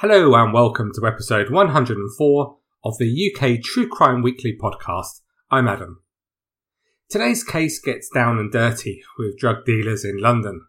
Hello 0.00 0.32
and 0.36 0.52
welcome 0.52 0.92
to 0.94 1.04
episode 1.08 1.50
104 1.50 2.56
of 2.84 2.98
the 2.98 3.32
UK 3.34 3.60
True 3.60 3.88
Crime 3.88 4.22
Weekly 4.22 4.56
podcast. 4.56 5.22
I'm 5.50 5.66
Adam. 5.66 6.04
Today's 7.10 7.42
case 7.42 7.80
gets 7.80 8.08
down 8.08 8.38
and 8.38 8.52
dirty 8.52 9.02
with 9.18 9.36
drug 9.36 9.64
dealers 9.64 10.04
in 10.04 10.18
London. 10.18 10.64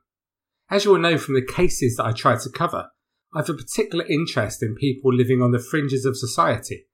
As 0.71 0.83
you 0.83 0.89
will 0.89 0.99
know 0.99 1.19
from 1.19 1.35
the 1.35 1.45
cases 1.45 1.97
that 1.97 2.07
I 2.07 2.11
try 2.11 2.37
to 2.39 2.49
cover, 2.49 2.89
I 3.31 3.41
have 3.41 3.49
a 3.49 3.53
particular 3.53 4.03
interest 4.09 4.63
in 4.63 4.73
people 4.73 5.13
living 5.13 5.43
on 5.43 5.51
the 5.51 5.59
fringes 5.59 6.05
of 6.05 6.17
society, 6.17 6.87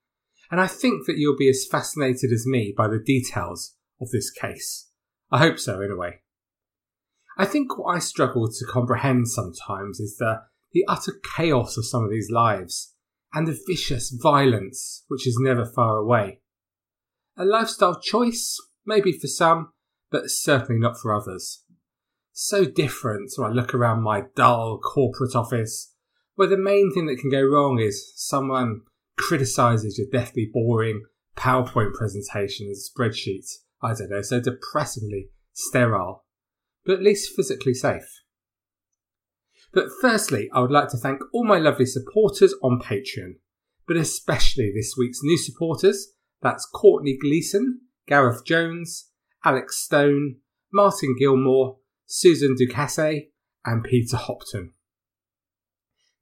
and 0.51 0.59
I 0.59 0.67
think 0.67 1.05
that 1.05 1.17
you'll 1.17 1.37
be 1.37 1.47
as 1.47 1.65
fascinated 1.65 2.33
as 2.33 2.45
me 2.45 2.73
by 2.75 2.89
the 2.89 2.99
details 2.99 3.77
of 4.01 4.09
this 4.09 4.29
case. 4.29 4.89
I 5.31 5.39
hope 5.39 5.57
so, 5.57 5.79
anyway. 5.79 6.19
I 7.37 7.45
think 7.45 7.77
what 7.77 7.95
I 7.95 7.99
struggle 7.99 8.49
to 8.49 8.65
comprehend 8.65 9.29
sometimes 9.29 10.01
is 10.01 10.17
the 10.17 10.41
the 10.75 10.85
utter 10.89 11.13
chaos 11.37 11.77
of 11.77 11.87
some 11.87 12.03
of 12.03 12.11
these 12.11 12.29
lives, 12.29 12.93
and 13.33 13.47
the 13.47 13.57
vicious 13.65 14.15
violence 14.21 15.05
which 15.07 15.25
is 15.25 15.37
never 15.39 15.65
far 15.65 15.97
away. 15.97 16.41
A 17.37 17.45
lifestyle 17.45 17.99
choice, 17.99 18.59
maybe 18.85 19.13
for 19.13 19.27
some, 19.27 19.71
but 20.11 20.23
certainly 20.27 20.79
not 20.79 20.99
for 20.99 21.15
others. 21.15 21.63
So 22.33 22.65
different 22.65 23.31
when 23.37 23.49
I 23.49 23.53
look 23.53 23.73
around 23.73 24.03
my 24.03 24.23
dull 24.35 24.77
corporate 24.79 25.33
office, 25.33 25.93
where 26.35 26.49
the 26.49 26.57
main 26.57 26.91
thing 26.93 27.05
that 27.05 27.19
can 27.19 27.31
go 27.31 27.41
wrong 27.41 27.79
is 27.79 28.11
someone 28.17 28.81
criticises 29.17 29.97
your 29.97 30.07
deathly 30.11 30.49
boring 30.53 31.05
PowerPoint 31.37 31.93
presentation 31.93 32.67
and 32.67 32.75
spreadsheet. 32.75 33.45
I 33.81 33.93
don't 33.93 34.09
know, 34.09 34.21
so 34.21 34.41
depressingly 34.41 35.29
sterile, 35.53 36.25
but 36.85 36.95
at 36.95 37.01
least 37.01 37.33
physically 37.33 37.73
safe. 37.73 38.24
But 39.75 39.89
firstly, 39.99 40.49
I 40.53 40.61
would 40.61 40.71
like 40.71 40.87
to 40.91 40.97
thank 40.97 41.19
all 41.33 41.43
my 41.43 41.59
lovely 41.59 41.85
supporters 41.85 42.55
on 42.63 42.79
Patreon, 42.79 43.33
but 43.85 43.97
especially 43.97 44.71
this 44.73 44.95
week's 44.97 45.19
new 45.21 45.37
supporters. 45.37 46.13
That's 46.41 46.65
Courtney 46.65 47.17
Gleason, 47.21 47.81
Gareth 48.07 48.45
Jones, 48.45 49.09
Alex 49.43 49.77
Stone, 49.77 50.37
Martin 50.71 51.17
Gilmore, 51.19 51.79
Susan 52.05 52.55
Ducasse, 52.55 53.27
and 53.65 53.83
Peter 53.83 54.15
Hopton. 54.15 54.71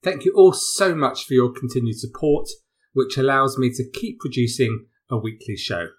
Thank 0.01 0.25
you 0.25 0.33
all 0.35 0.53
so 0.53 0.95
much 0.95 1.23
for 1.23 1.35
your 1.35 1.53
continued 1.53 1.99
support, 1.99 2.49
which 2.93 3.17
allows 3.17 3.59
me 3.59 3.69
to 3.75 3.87
keep 3.87 4.19
producing 4.19 4.87
a 5.11 5.17
weekly 5.17 5.57
show. 5.57 5.89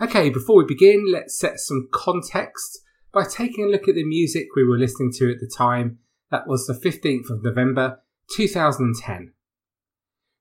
Okay, 0.00 0.30
before 0.30 0.56
we 0.56 0.64
begin, 0.64 1.12
let's 1.12 1.38
set 1.38 1.60
some 1.60 1.88
context 1.92 2.80
by 3.12 3.24
taking 3.24 3.66
a 3.66 3.68
look 3.68 3.86
at 3.86 3.94
the 3.94 4.04
music 4.04 4.48
we 4.56 4.64
were 4.64 4.78
listening 4.78 5.12
to 5.18 5.30
at 5.30 5.38
the 5.38 5.50
time 5.56 6.00
that 6.30 6.46
was 6.46 6.66
the 6.66 6.74
15th 6.74 7.30
of 7.30 7.42
November 7.42 8.00
2010. 8.36 9.32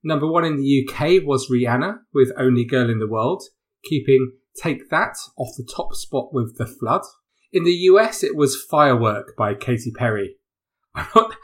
Number 0.04 0.28
one 0.28 0.46
in 0.46 0.58
the 0.58 0.88
UK 0.88 1.26
was 1.26 1.50
Rihanna 1.50 2.00
with 2.14 2.32
Only 2.38 2.64
Girl 2.64 2.90
in 2.90 3.00
the 3.00 3.08
World, 3.08 3.44
keeping 3.84 4.34
Take 4.56 4.90
That 4.90 5.18
off 5.38 5.56
the 5.58 5.68
top 5.76 5.94
spot 5.94 6.34
with 6.34 6.58
The 6.58 6.66
Flood. 6.66 7.02
In 7.52 7.64
the 7.64 7.72
US, 7.72 8.24
it 8.24 8.36
was 8.36 8.62
Firework 8.62 9.36
by 9.36 9.56
Katy 9.56 9.92
Perry. 9.92 10.36
I'm 10.96 11.08
not, 11.16 11.36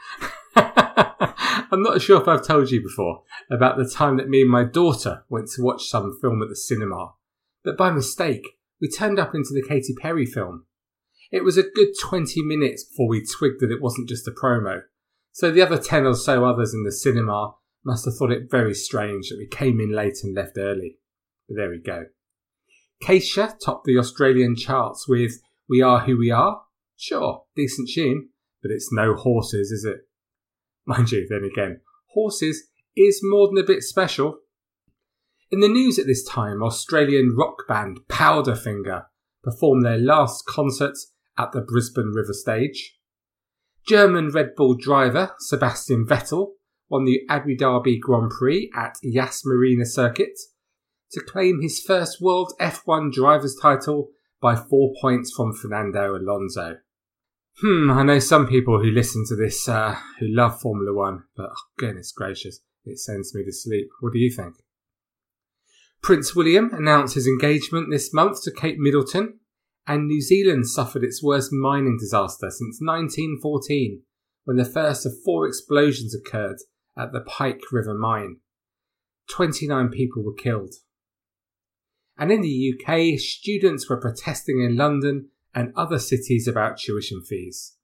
I'm 1.70 1.82
not 1.82 2.00
sure 2.00 2.20
if 2.20 2.28
I've 2.28 2.46
told 2.46 2.70
you 2.70 2.82
before 2.82 3.22
about 3.50 3.76
the 3.76 3.88
time 3.88 4.16
that 4.16 4.28
me 4.28 4.42
and 4.42 4.50
my 4.50 4.64
daughter 4.64 5.24
went 5.28 5.48
to 5.56 5.62
watch 5.62 5.88
some 5.88 6.16
film 6.20 6.42
at 6.42 6.48
the 6.48 6.56
cinema, 6.56 7.12
but 7.64 7.76
by 7.76 7.90
mistake, 7.90 8.46
we 8.80 8.88
turned 8.88 9.18
up 9.18 9.34
into 9.34 9.50
the 9.52 9.64
Katy 9.66 9.94
Perry 10.00 10.26
film. 10.26 10.66
It 11.32 11.44
was 11.44 11.56
a 11.56 11.62
good 11.62 11.88
20 12.00 12.42
minutes 12.42 12.84
before 12.84 13.08
we 13.08 13.24
twigged 13.24 13.60
that 13.60 13.72
it 13.72 13.82
wasn't 13.82 14.08
just 14.08 14.28
a 14.28 14.30
promo. 14.30 14.82
So 15.32 15.50
the 15.50 15.62
other 15.62 15.78
10 15.78 16.06
or 16.06 16.14
so 16.14 16.44
others 16.44 16.72
in 16.72 16.84
the 16.84 16.92
cinema 16.92 17.54
must 17.84 18.04
have 18.04 18.14
thought 18.16 18.32
it 18.32 18.50
very 18.50 18.74
strange 18.74 19.28
that 19.28 19.38
we 19.38 19.46
came 19.46 19.80
in 19.80 19.92
late 19.92 20.18
and 20.22 20.34
left 20.34 20.56
early. 20.56 20.98
But 21.48 21.56
there 21.56 21.70
we 21.70 21.78
go. 21.78 22.04
Kesha 23.02 23.54
topped 23.62 23.84
the 23.84 23.98
Australian 23.98 24.56
charts 24.56 25.06
with 25.08 25.40
We 25.68 25.82
Are 25.82 26.00
Who 26.00 26.18
We 26.18 26.30
Are. 26.30 26.62
Sure, 26.96 27.44
decent 27.54 27.90
tune, 27.92 28.30
but 28.62 28.70
it's 28.70 28.90
no 28.90 29.14
horses, 29.14 29.70
is 29.70 29.84
it? 29.84 30.08
Mind 30.86 31.12
you, 31.12 31.26
then 31.28 31.44
again, 31.44 31.80
horses 32.14 32.68
is 32.96 33.20
more 33.22 33.48
than 33.48 33.62
a 33.62 33.66
bit 33.66 33.82
special. 33.82 34.38
In 35.50 35.60
the 35.60 35.68
news 35.68 35.98
at 35.98 36.06
this 36.06 36.24
time, 36.24 36.62
Australian 36.62 37.36
rock 37.36 37.68
band 37.68 38.00
Powderfinger 38.08 39.04
performed 39.44 39.84
their 39.84 39.98
last 39.98 40.46
concert 40.46 40.96
at 41.38 41.52
the 41.52 41.60
Brisbane 41.60 42.12
River 42.14 42.32
Stage. 42.32 42.96
German 43.86 44.30
Red 44.30 44.54
Bull 44.56 44.74
driver 44.74 45.32
Sebastian 45.38 46.06
Vettel 46.06 46.52
won 46.88 47.04
the 47.04 47.20
Abu 47.28 47.56
Dhabi 47.56 48.00
Grand 48.00 48.30
Prix 48.30 48.70
at 48.76 48.96
Yas 49.02 49.42
Marina 49.44 49.84
Circuit 49.84 50.38
to 51.12 51.20
claim 51.20 51.60
his 51.60 51.80
first 51.80 52.20
World 52.20 52.52
F1 52.60 53.12
driver's 53.12 53.56
title 53.60 54.08
by 54.40 54.56
four 54.56 54.92
points 55.00 55.32
from 55.34 55.52
Fernando 55.52 56.16
Alonso. 56.16 56.78
Hmm, 57.62 57.90
I 57.90 58.02
know 58.02 58.18
some 58.18 58.46
people 58.46 58.82
who 58.82 58.90
listen 58.90 59.24
to 59.28 59.36
this 59.36 59.68
uh, 59.68 59.96
who 60.18 60.26
love 60.28 60.60
Formula 60.60 60.92
One, 60.92 61.24
but 61.36 61.50
oh, 61.50 61.62
goodness 61.78 62.12
gracious, 62.12 62.60
it 62.84 62.98
sends 62.98 63.34
me 63.34 63.44
to 63.44 63.52
sleep. 63.52 63.88
What 64.00 64.12
do 64.12 64.18
you 64.18 64.30
think? 64.30 64.56
Prince 66.02 66.36
William 66.36 66.70
announced 66.74 67.14
his 67.14 67.26
engagement 67.26 67.88
this 67.90 68.12
month 68.12 68.42
to 68.42 68.52
Kate 68.52 68.78
Middleton, 68.78 69.40
and 69.86 70.06
New 70.06 70.20
Zealand 70.20 70.68
suffered 70.68 71.04
its 71.04 71.22
worst 71.22 71.52
mining 71.52 71.96
disaster 71.98 72.50
since 72.50 72.80
1914, 72.80 74.02
when 74.44 74.56
the 74.56 74.64
first 74.64 75.06
of 75.06 75.12
four 75.24 75.46
explosions 75.46 76.14
occurred 76.14 76.58
at 76.98 77.12
the 77.12 77.20
Pike 77.20 77.60
River 77.70 77.94
mine. 77.94 78.38
29 79.30 79.88
people 79.90 80.24
were 80.24 80.34
killed. 80.34 80.74
And 82.18 82.32
in 82.32 82.40
the 82.40 82.74
UK, 82.74 83.18
students 83.18 83.88
were 83.88 84.00
protesting 84.00 84.60
in 84.60 84.76
London 84.76 85.28
and 85.54 85.72
other 85.76 85.98
cities 85.98 86.48
about 86.48 86.78
tuition 86.78 87.22
fees. 87.22 87.76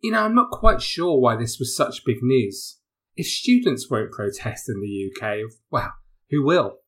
You 0.00 0.12
know, 0.12 0.22
I'm 0.22 0.34
not 0.34 0.50
quite 0.50 0.82
sure 0.82 1.18
why 1.18 1.36
this 1.36 1.58
was 1.58 1.76
such 1.76 2.04
big 2.04 2.22
news. 2.22 2.78
If 3.16 3.26
students 3.26 3.90
won't 3.90 4.12
protest 4.12 4.68
in 4.68 4.80
the 4.80 5.10
UK, 5.10 5.50
well, 5.70 5.92
who 6.30 6.44
will? 6.44 6.78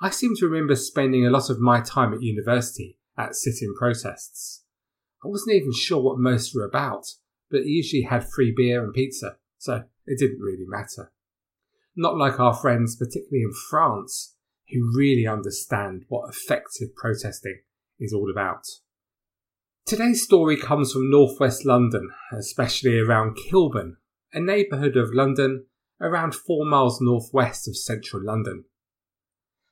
I 0.00 0.10
seem 0.10 0.34
to 0.36 0.46
remember 0.46 0.76
spending 0.76 1.26
a 1.26 1.30
lot 1.30 1.50
of 1.50 1.58
my 1.58 1.80
time 1.80 2.12
at 2.12 2.22
university 2.22 2.97
at 3.18 3.34
sit-in 3.34 3.74
protests. 3.74 4.64
I 5.24 5.28
wasn't 5.28 5.56
even 5.56 5.72
sure 5.72 6.00
what 6.00 6.18
most 6.18 6.54
were 6.54 6.64
about, 6.64 7.06
but 7.50 7.66
usually 7.66 8.02
had 8.02 8.28
free 8.30 8.54
beer 8.56 8.84
and 8.84 8.94
pizza, 8.94 9.36
so 9.58 9.84
it 10.06 10.18
didn't 10.18 10.40
really 10.40 10.66
matter. 10.66 11.10
Not 11.96 12.16
like 12.16 12.38
our 12.38 12.54
friends, 12.54 12.94
particularly 12.96 13.42
in 13.42 13.52
France, 13.70 14.36
who 14.70 14.96
really 14.96 15.26
understand 15.26 16.04
what 16.08 16.28
effective 16.28 16.94
protesting 16.94 17.60
is 17.98 18.12
all 18.12 18.30
about. 18.30 18.64
Today's 19.84 20.22
story 20.22 20.56
comes 20.56 20.92
from 20.92 21.10
northwest 21.10 21.64
London, 21.64 22.10
especially 22.32 22.98
around 22.98 23.36
Kilburn, 23.36 23.96
a 24.32 24.40
neighbourhood 24.40 24.96
of 24.96 25.14
London 25.14 25.64
around 26.00 26.34
four 26.34 26.64
miles 26.64 27.00
northwest 27.00 27.66
of 27.66 27.76
central 27.76 28.22
London. 28.22 28.64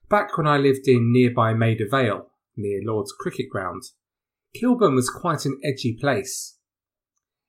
Back 0.08 0.36
when 0.36 0.46
I 0.46 0.56
lived 0.56 0.88
in 0.88 1.12
nearby 1.12 1.52
Maida 1.52 1.84
Vale, 1.88 2.30
near 2.56 2.80
Lord's 2.82 3.12
Cricket 3.12 3.48
Ground, 3.50 3.82
Kilburn 4.54 4.94
was 4.94 5.10
quite 5.10 5.44
an 5.44 5.60
edgy 5.62 5.96
place. 6.00 6.58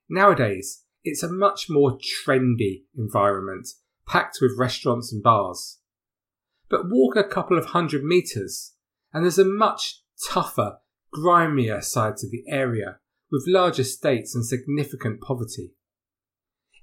Nowadays, 0.10 0.84
it's 1.04 1.24
a 1.24 1.32
much 1.32 1.68
more 1.70 1.98
trendy 1.98 2.84
environment, 2.98 3.68
packed 4.08 4.40
with 4.42 4.58
restaurants 4.58 5.12
and 5.14 5.24
bars. 5.24 5.80
But 6.70 6.90
walk 6.90 7.16
a 7.16 7.24
couple 7.24 7.58
of 7.58 7.68
hundred 7.68 8.04
metres, 8.04 8.74
and 9.14 9.24
there's 9.24 9.40
a 9.40 9.46
much 9.46 10.02
tougher, 10.30 10.80
grimier 11.14 11.82
side 11.82 12.18
to 12.18 12.30
the 12.30 12.44
area, 12.50 13.00
with 13.32 13.46
large 13.48 13.80
estates 13.80 14.36
and 14.36 14.46
significant 14.46 15.22
poverty. 15.22 15.74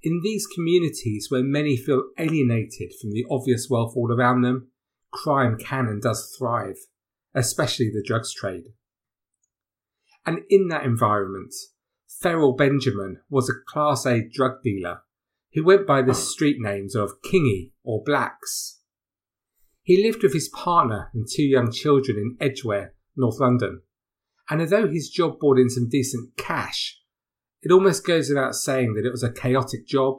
In 0.03 0.21
these 0.23 0.47
communities 0.47 1.29
where 1.31 1.43
many 1.43 1.77
feel 1.77 2.05
alienated 2.19 2.93
from 3.01 3.13
the 3.13 3.25
obvious 3.31 3.69
wealth 3.71 3.95
all 3.97 4.13
around 4.13 4.43
them, 4.43 4.69
crime 5.11 5.57
can 5.59 5.87
and 5.87 6.03
does 6.03 6.35
thrive 6.39 6.77
especially 7.35 7.91
the 7.91 8.05
drugs 8.07 8.33
trade. 8.33 8.65
And 10.27 10.41
in 10.49 10.69
that 10.69 10.85
environment, 10.85 11.55
Ferrell 12.09 12.55
Benjamin 12.55 13.21
was 13.29 13.51
a 13.51 13.61
Class 13.67 14.07
A 14.07 14.23
drug 14.33 14.63
dealer 14.63 15.03
who 15.53 15.65
went 15.65 15.87
by 15.87 16.03
the 16.03 16.15
street 16.15 16.57
names 16.59 16.95
of 16.95 17.21
Kingy 17.23 17.73
or 17.83 18.03
Blacks. 18.05 18.81
He 19.83 20.03
lived 20.03 20.23
with 20.23 20.33
his 20.33 20.49
partner 20.49 21.11
and 21.13 21.27
two 21.31 21.43
young 21.43 21.71
children 21.71 22.17
in 22.17 22.37
Edgware, 22.41 22.95
North 23.17 23.39
London, 23.39 23.83
and 24.49 24.61
although 24.61 24.89
his 24.89 25.11
job 25.11 25.39
brought 25.39 25.59
in 25.59 25.69
some 25.69 25.89
decent 25.89 26.37
cash, 26.37 27.01
it 27.63 27.73
almost 27.73 28.07
goes 28.07 28.29
without 28.29 28.55
saying 28.55 28.95
that 28.95 29.07
it 29.07 29.11
was 29.11 29.23
a 29.23 29.33
chaotic 29.33 29.87
job 29.87 30.19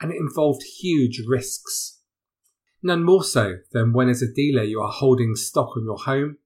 and 0.00 0.12
it 0.12 0.16
involved 0.16 0.62
huge 0.62 1.22
risks. 1.26 2.00
None 2.82 3.04
more 3.04 3.22
so 3.22 3.56
than 3.72 3.92
when, 3.92 4.08
as 4.08 4.22
a 4.22 4.32
dealer, 4.32 4.62
you 4.62 4.80
are 4.80 4.90
holding 4.90 5.36
stock 5.36 5.76
on 5.76 5.84
your 5.84 5.98
home 5.98 6.38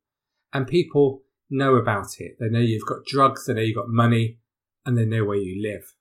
and 0.54 0.66
people 0.66 1.22
know 1.50 1.74
about 1.74 2.20
it. 2.20 2.36
They 2.40 2.48
know 2.48 2.60
you've 2.60 2.86
got 2.86 3.04
drugs, 3.06 3.44
they 3.44 3.54
know 3.54 3.60
you've 3.60 3.76
got 3.76 3.88
money, 3.88 4.38
and 4.86 4.96
they 4.96 5.04
know 5.04 5.24
where 5.24 5.36
you 5.36 5.60
live. 5.60 5.94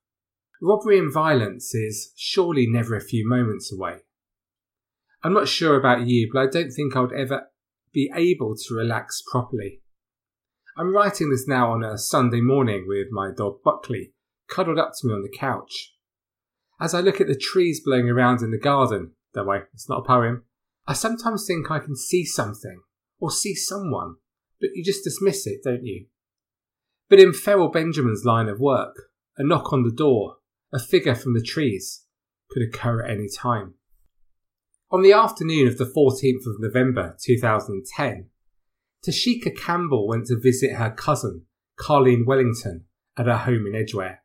Robbery 0.62 0.98
and 0.98 1.12
violence 1.12 1.76
is 1.76 2.14
surely 2.16 2.66
never 2.68 2.96
a 2.96 3.02
few 3.02 3.28
moments 3.28 3.74
away. 3.74 3.98
I'm 5.24 5.34
not 5.34 5.50
sure 5.50 5.78
about 5.78 6.08
you, 6.08 6.30
but 6.32 6.40
I 6.40 6.48
don't 6.48 6.72
think 6.72 6.96
I 6.96 7.02
would 7.02 7.14
ever 7.14 7.48
be 7.92 8.12
able 8.16 8.56
to 8.56 8.76
relax 8.76 9.22
properly. 9.30 9.82
I'm 10.78 10.94
writing 10.94 11.30
this 11.30 11.48
now 11.48 11.72
on 11.72 11.84
a 11.84 11.98
Sunday 11.98 12.42
morning 12.42 12.86
with 12.88 13.08
my 13.12 13.32
dog 13.36 13.58
Buckley 13.64 14.14
cuddled 14.50 14.80
up 14.80 14.92
to 14.96 15.08
me 15.08 15.14
on 15.14 15.22
the 15.22 15.38
couch. 15.38 15.94
As 16.80 16.94
I 16.94 17.02
look 17.02 17.22
at 17.22 17.28
the 17.28 17.36
trees 17.36 17.82
blowing 17.84 18.10
around 18.10 18.42
in 18.42 18.52
the 18.52 18.58
garden, 18.58 19.12
that 19.34 19.46
way, 19.46 19.62
it's 19.74 19.90
not 19.90 20.00
a 20.00 20.08
poem, 20.08 20.44
I 20.88 20.94
sometimes 20.94 21.46
think 21.48 21.72
I 21.72 21.80
can 21.80 21.96
see 21.96 22.26
something 22.26 22.82
or 23.20 23.32
see 23.32 23.56
someone, 23.56 24.16
but 24.64 24.70
you 24.76 24.82
just 24.82 25.04
dismiss 25.04 25.46
it, 25.46 25.62
don't 25.62 25.84
you? 25.84 26.06
But 27.10 27.20
in 27.20 27.34
Ferrell 27.34 27.70
Benjamin's 27.70 28.24
line 28.24 28.48
of 28.48 28.62
work, 28.62 28.96
a 29.38 29.44
knock 29.44 29.74
on 29.74 29.84
the 29.84 29.92
door, 29.92 30.38
a 30.74 30.80
figure 30.80 31.16
from 31.16 31.34
the 31.34 31.44
trees, 31.44 32.06
could 32.50 32.64
occur 32.64 33.04
at 33.04 33.12
any 33.12 33.28
time. 33.28 33.74
On 34.90 35.02
the 35.02 35.12
afternoon 35.12 35.68
of 35.68 35.78
the 35.78 35.84
14th 35.84 36.48
of 36.48 36.62
November 36.62 37.18
2010, 37.22 38.30
Tashika 39.06 39.54
Campbell 39.54 40.08
went 40.08 40.28
to 40.28 40.40
visit 40.40 40.76
her 40.76 40.92
cousin, 40.92 41.46
Carleen 41.78 42.26
Wellington, 42.26 42.86
at 43.18 43.26
her 43.26 43.40
home 43.40 43.68
in 43.68 43.76
Edgware. 43.76 44.24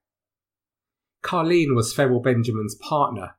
Carleen 1.20 1.74
was 1.74 1.92
Ferrell 1.92 2.20
Benjamin's 2.20 2.76
partner, 2.76 3.34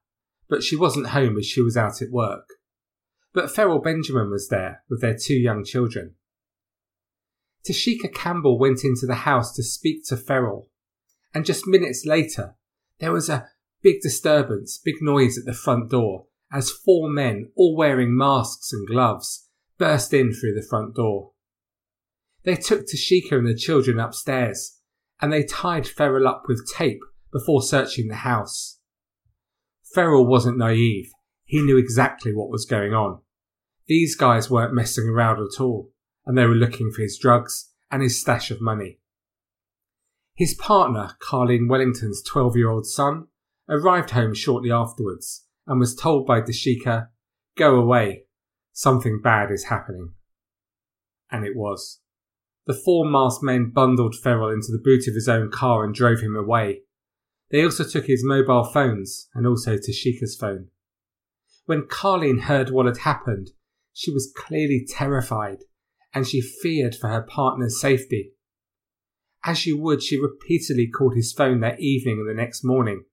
but 0.50 0.63
she 0.63 0.75
wasn't 0.75 1.07
home 1.07 1.38
as 1.38 1.45
she 1.45 1.62
was 1.62 1.78
out 1.78 2.02
at 2.02 2.12
work. 2.12 2.50
But 3.34 3.50
Ferrell 3.50 3.80
Benjamin 3.80 4.30
was 4.30 4.50
there 4.50 4.84
with 4.90 5.00
their 5.00 5.16
two 5.18 5.36
young 5.36 5.63
children. 5.63 6.16
Tashika 7.68 8.14
Campbell 8.14 8.58
went 8.58 8.84
into 8.84 9.06
the 9.06 9.16
house 9.16 9.54
to 9.56 9.64
speak 9.64 10.06
to 10.06 10.18
Ferrell, 10.18 10.70
and 11.34 11.46
just 11.46 11.68
minutes 11.68 12.06
later, 12.06 12.56
there 13.00 13.12
was 13.12 13.30
a 13.30 13.48
big 13.82 14.02
disturbance, 14.02 14.78
big 14.78 15.02
noise 15.02 15.38
at 15.38 15.46
the 15.46 15.54
front 15.54 15.90
door 15.90 16.26
as 16.52 16.72
four 16.72 17.10
men, 17.10 17.52
all 17.56 17.76
wearing 17.76 18.16
masks 18.16 18.74
and 18.74 18.88
gloves, 18.88 19.48
burst 19.78 20.14
in 20.14 20.34
through 20.34 20.56
the 20.56 20.66
front 20.68 20.96
door. 20.96 21.32
They 22.44 22.56
took 22.56 22.86
Tashika 22.86 23.34
and 23.34 23.48
the 23.48 23.54
children 23.54 24.00
upstairs, 24.00 24.80
and 25.22 25.32
they 25.32 25.44
tied 25.44 25.88
Ferrell 25.88 26.28
up 26.28 26.44
with 26.48 26.68
tape 26.76 27.02
before 27.32 27.62
searching 27.62 28.08
the 28.08 28.16
house. 28.16 28.80
Ferrell 29.94 30.26
wasn't 30.26 30.58
naive. 30.58 31.12
He 31.46 31.62
knew 31.62 31.78
exactly 31.78 32.34
what 32.34 32.50
was 32.50 32.66
going 32.66 32.94
on. 32.94 33.22
These 33.88 34.16
guys 34.16 34.50
weren't 34.50 34.74
messing 34.74 35.08
around 35.08 35.40
at 35.40 35.62
all, 35.62 35.92
and 36.30 36.38
they 36.38 36.46
were 36.46 36.54
looking 36.54 36.92
for 36.92 37.02
his 37.02 37.18
drugs 37.18 37.72
and 37.90 38.04
his 38.04 38.22
stash 38.22 38.52
of 38.52 38.62
money. 38.62 39.00
His 40.36 40.54
partner, 40.54 41.18
Carleen 41.28 41.68
Wellington's 41.68 42.22
12 42.22 42.56
year 42.56 42.70
old 42.70 42.86
son, 42.86 43.30
arrived 43.68 44.12
home 44.12 44.36
shortly 44.36 44.72
afterwards 44.72 45.48
and 45.66 45.80
was 45.80 45.96
told 45.96 46.28
by 46.28 46.42
Tashika, 46.42 47.08
Go 47.58 47.78
away, 47.78 48.26
something 48.72 49.20
bad 49.24 49.50
is 49.50 49.66
happening. 49.66 50.14
And 51.31 51.48
it 51.48 51.56
was. 51.56 52.00
The 52.68 52.76
four 52.76 53.10
masked 53.10 53.42
men 53.42 53.72
bundled 53.74 54.14
Ferrell 54.16 54.52
into 54.52 54.72
the 54.72 54.81
boot 54.84 55.08
of 55.08 55.16
his 55.16 55.28
own 55.28 55.50
car 55.50 55.84
and 55.84 55.96
drove 55.96 56.20
him 56.20 56.36
away. 56.36 56.81
They 57.50 57.64
also 57.64 57.84
took 57.84 58.06
his 58.06 58.24
mobile 58.24 58.66
phones 58.66 59.30
and 59.34 59.48
also 59.48 59.78
Tashika's 59.78 60.38
phone. 60.40 60.68
When 61.66 61.88
Carleen 61.88 62.42
heard 62.42 62.70
what 62.70 62.86
had 62.86 63.00
happened, 63.00 63.50
she 63.94 64.12
was 64.12 64.31
clearly 64.38 64.86
terrified 64.88 65.64
and 66.14 66.28
she 66.28 66.42
feared 66.42 66.96
for 66.96 67.08
her 67.08 67.22
partner's 67.22 67.80
safety. 67.80 68.34
As 69.46 69.58
she 69.58 69.74
would, 69.74 70.04
she 70.04 70.20
repeatedly 70.20 70.88
called 70.88 71.16
his 71.16 71.32
phone 71.32 71.62
that 71.62 71.80
evening 71.80 72.20
and 72.20 72.30
the 72.30 72.42
next 72.42 72.64
morning. 72.64 73.06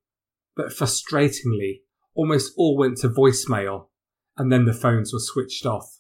But 0.57 0.69
frustratingly, 0.69 1.83
almost 2.15 2.53
all 2.57 2.77
went 2.77 2.99
to 2.99 3.09
voicemail 3.09 3.87
and 4.37 4.53
then 4.53 4.65
the 4.65 4.73
phones 4.73 5.13
were 5.13 5.21
switched 5.21 5.65
off. 5.65 5.99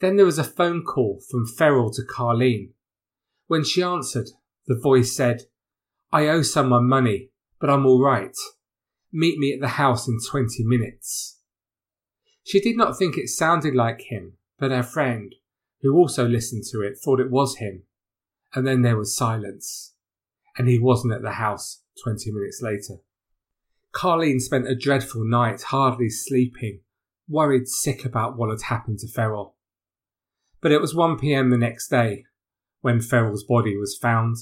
Then 0.00 0.16
there 0.16 0.26
was 0.26 0.38
a 0.38 0.44
phone 0.44 0.84
call 0.84 1.20
from 1.28 1.46
Ferrell 1.46 1.90
to 1.92 2.02
Carleen. 2.02 2.70
When 3.46 3.64
she 3.64 3.82
answered, 3.82 4.28
the 4.66 4.78
voice 4.78 5.14
said, 5.14 5.42
I 6.12 6.28
owe 6.28 6.42
someone 6.42 6.88
money, 6.88 7.30
but 7.60 7.70
I'm 7.70 7.86
all 7.86 8.02
right. 8.02 8.36
Meet 9.12 9.38
me 9.38 9.52
at 9.52 9.60
the 9.60 9.68
house 9.68 10.06
in 10.06 10.18
20 10.30 10.64
minutes. 10.64 11.40
She 12.44 12.60
did 12.60 12.76
not 12.76 12.96
think 12.96 13.16
it 13.16 13.28
sounded 13.28 13.74
like 13.74 14.02
him, 14.08 14.34
but 14.58 14.70
her 14.70 14.82
friend, 14.82 15.34
who 15.80 15.94
also 15.96 16.26
listened 16.26 16.64
to 16.72 16.80
it, 16.80 16.98
thought 16.98 17.20
it 17.20 17.30
was 17.30 17.56
him. 17.56 17.84
And 18.54 18.66
then 18.66 18.82
there 18.82 18.96
was 18.96 19.16
silence, 19.16 19.94
and 20.56 20.68
he 20.68 20.78
wasn't 20.78 21.12
at 21.12 21.22
the 21.22 21.32
house 21.32 21.82
20 22.02 22.32
minutes 22.32 22.60
later. 22.62 23.00
Carleen 23.94 24.40
spent 24.40 24.68
a 24.68 24.76
dreadful 24.76 25.24
night, 25.24 25.62
hardly 25.62 26.08
sleeping, 26.08 26.80
worried 27.28 27.68
sick 27.68 28.04
about 28.04 28.36
what 28.36 28.50
had 28.50 28.62
happened 28.68 28.98
to 29.00 29.08
Ferrell. 29.08 29.56
But 30.60 30.72
it 30.72 30.80
was 30.80 30.94
1 30.94 31.18
pm 31.18 31.50
the 31.50 31.58
next 31.58 31.88
day 31.88 32.24
when 32.80 33.00
Ferrell's 33.00 33.44
body 33.44 33.76
was 33.76 33.98
found 34.00 34.36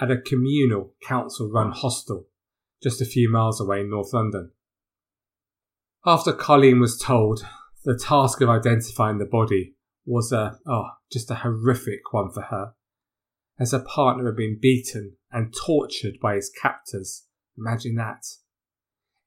at 0.00 0.10
a 0.10 0.20
communal 0.20 0.94
council 1.06 1.50
run 1.50 1.72
hostel 1.72 2.26
just 2.82 3.00
a 3.00 3.06
few 3.06 3.30
miles 3.30 3.60
away 3.60 3.80
in 3.80 3.90
North 3.90 4.12
London. 4.12 4.52
After 6.06 6.32
Carleen 6.32 6.80
was 6.80 6.98
told, 6.98 7.44
the 7.84 7.98
task 7.98 8.40
of 8.40 8.48
identifying 8.48 9.18
the 9.18 9.26
body 9.26 9.74
was 10.08 10.32
a, 10.32 10.58
oh, 10.66 10.86
just 11.12 11.30
a 11.30 11.36
horrific 11.36 12.12
one 12.12 12.30
for 12.32 12.42
her, 12.42 12.72
as 13.58 13.72
her 13.72 13.84
partner 13.84 14.26
had 14.26 14.36
been 14.36 14.58
beaten 14.60 15.16
and 15.30 15.54
tortured 15.54 16.18
by 16.20 16.34
his 16.34 16.50
captors. 16.50 17.26
Imagine 17.56 17.96
that. 17.96 18.24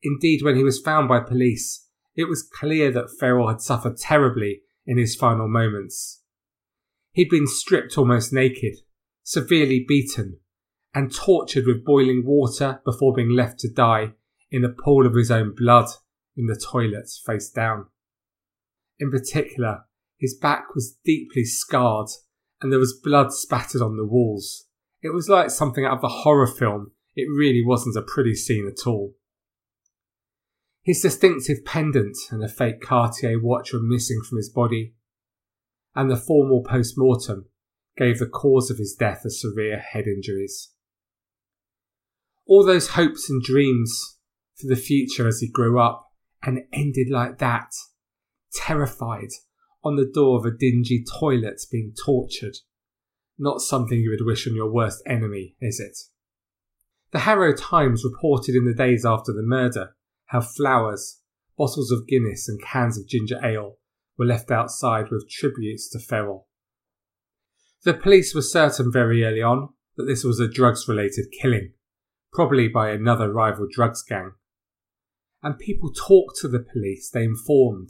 Indeed, 0.01 0.41
when 0.43 0.55
he 0.55 0.63
was 0.63 0.81
found 0.81 1.07
by 1.07 1.19
police, 1.19 1.87
it 2.15 2.27
was 2.27 2.49
clear 2.59 2.91
that 2.91 3.11
Ferrell 3.19 3.47
had 3.47 3.61
suffered 3.61 3.97
terribly 3.97 4.61
in 4.85 4.97
his 4.97 5.15
final 5.15 5.47
moments. 5.47 6.23
He'd 7.11 7.29
been 7.29 7.47
stripped 7.47 7.97
almost 7.97 8.33
naked, 8.33 8.77
severely 9.23 9.85
beaten, 9.87 10.39
and 10.93 11.13
tortured 11.13 11.65
with 11.67 11.85
boiling 11.85 12.23
water 12.25 12.81
before 12.83 13.13
being 13.13 13.29
left 13.29 13.59
to 13.59 13.71
die 13.71 14.13
in 14.49 14.65
a 14.65 14.69
pool 14.69 15.05
of 15.05 15.13
his 15.13 15.29
own 15.29 15.53
blood 15.55 15.89
in 16.35 16.47
the 16.47 16.55
toilet 16.55 17.09
face 17.25 17.49
down. 17.49 17.85
In 18.99 19.11
particular, 19.11 19.85
his 20.21 20.35
back 20.35 20.75
was 20.75 20.97
deeply 21.03 21.43
scarred 21.43 22.07
and 22.61 22.71
there 22.71 22.79
was 22.79 22.93
blood 22.93 23.33
spattered 23.33 23.81
on 23.81 23.97
the 23.97 24.05
walls. 24.05 24.67
It 25.01 25.15
was 25.15 25.27
like 25.27 25.49
something 25.49 25.83
out 25.83 25.97
of 25.97 26.03
a 26.03 26.09
horror 26.09 26.45
film. 26.45 26.91
It 27.15 27.25
really 27.27 27.65
wasn't 27.65 27.97
a 27.97 28.03
pretty 28.03 28.35
scene 28.35 28.67
at 28.67 28.85
all. 28.85 29.15
His 30.83 31.01
distinctive 31.01 31.65
pendant 31.65 32.15
and 32.29 32.43
a 32.43 32.47
fake 32.47 32.81
Cartier 32.81 33.41
watch 33.41 33.73
were 33.73 33.81
missing 33.81 34.21
from 34.21 34.37
his 34.37 34.49
body, 34.49 34.93
and 35.95 36.09
the 36.09 36.15
formal 36.15 36.63
post 36.63 36.93
mortem 36.97 37.45
gave 37.97 38.19
the 38.19 38.27
cause 38.27 38.69
of 38.69 38.77
his 38.77 38.93
death 38.93 39.23
as 39.25 39.41
severe 39.41 39.79
head 39.79 40.05
injuries. 40.05 40.69
All 42.45 42.63
those 42.63 42.89
hopes 42.89 43.27
and 43.27 43.41
dreams 43.41 44.17
for 44.55 44.67
the 44.67 44.75
future 44.75 45.27
as 45.27 45.39
he 45.39 45.49
grew 45.49 45.79
up 45.79 46.11
and 46.43 46.63
ended 46.71 47.09
like 47.09 47.39
that, 47.39 47.71
terrified 48.53 49.29
on 49.83 49.95
the 49.95 50.09
door 50.11 50.37
of 50.37 50.45
a 50.45 50.55
dingy 50.55 51.03
toilet 51.19 51.61
being 51.71 51.93
tortured. 52.05 52.57
Not 53.37 53.61
something 53.61 53.99
you 53.99 54.11
would 54.11 54.25
wish 54.25 54.47
on 54.47 54.55
your 54.55 54.71
worst 54.71 55.01
enemy, 55.07 55.55
is 55.59 55.79
it? 55.79 55.97
The 57.11 57.19
Harrow 57.19 57.53
Times 57.53 58.05
reported 58.05 58.55
in 58.55 58.65
the 58.65 58.73
days 58.73 59.05
after 59.05 59.33
the 59.33 59.41
murder 59.41 59.95
how 60.27 60.41
flowers, 60.41 61.19
bottles 61.57 61.91
of 61.91 62.07
Guinness, 62.07 62.47
and 62.47 62.61
cans 62.61 62.97
of 62.97 63.07
ginger 63.07 63.39
ale 63.43 63.77
were 64.17 64.25
left 64.25 64.51
outside 64.51 65.09
with 65.09 65.29
tributes 65.29 65.89
to 65.89 65.99
Ferrell. 65.99 66.47
The 67.83 67.93
police 67.93 68.35
were 68.35 68.41
certain 68.41 68.91
very 68.91 69.25
early 69.25 69.41
on 69.41 69.69
that 69.97 70.05
this 70.05 70.23
was 70.23 70.39
a 70.39 70.47
drugs 70.47 70.87
related 70.87 71.25
killing, 71.41 71.73
probably 72.31 72.67
by 72.67 72.91
another 72.91 73.31
rival 73.31 73.67
drugs 73.69 74.03
gang. 74.03 74.33
And 75.43 75.57
people 75.57 75.91
talked 75.91 76.37
to 76.41 76.47
the 76.47 76.59
police, 76.59 77.09
they 77.09 77.23
informed, 77.23 77.89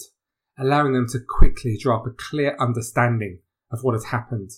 allowing 0.58 0.94
them 0.94 1.08
to 1.10 1.20
quickly 1.20 1.78
draw 1.80 2.00
up 2.00 2.08
a 2.08 2.12
clear 2.12 2.56
understanding 2.60 3.40
of 3.72 3.80
what 3.84 3.94
had 3.94 4.12
happened. 4.12 4.52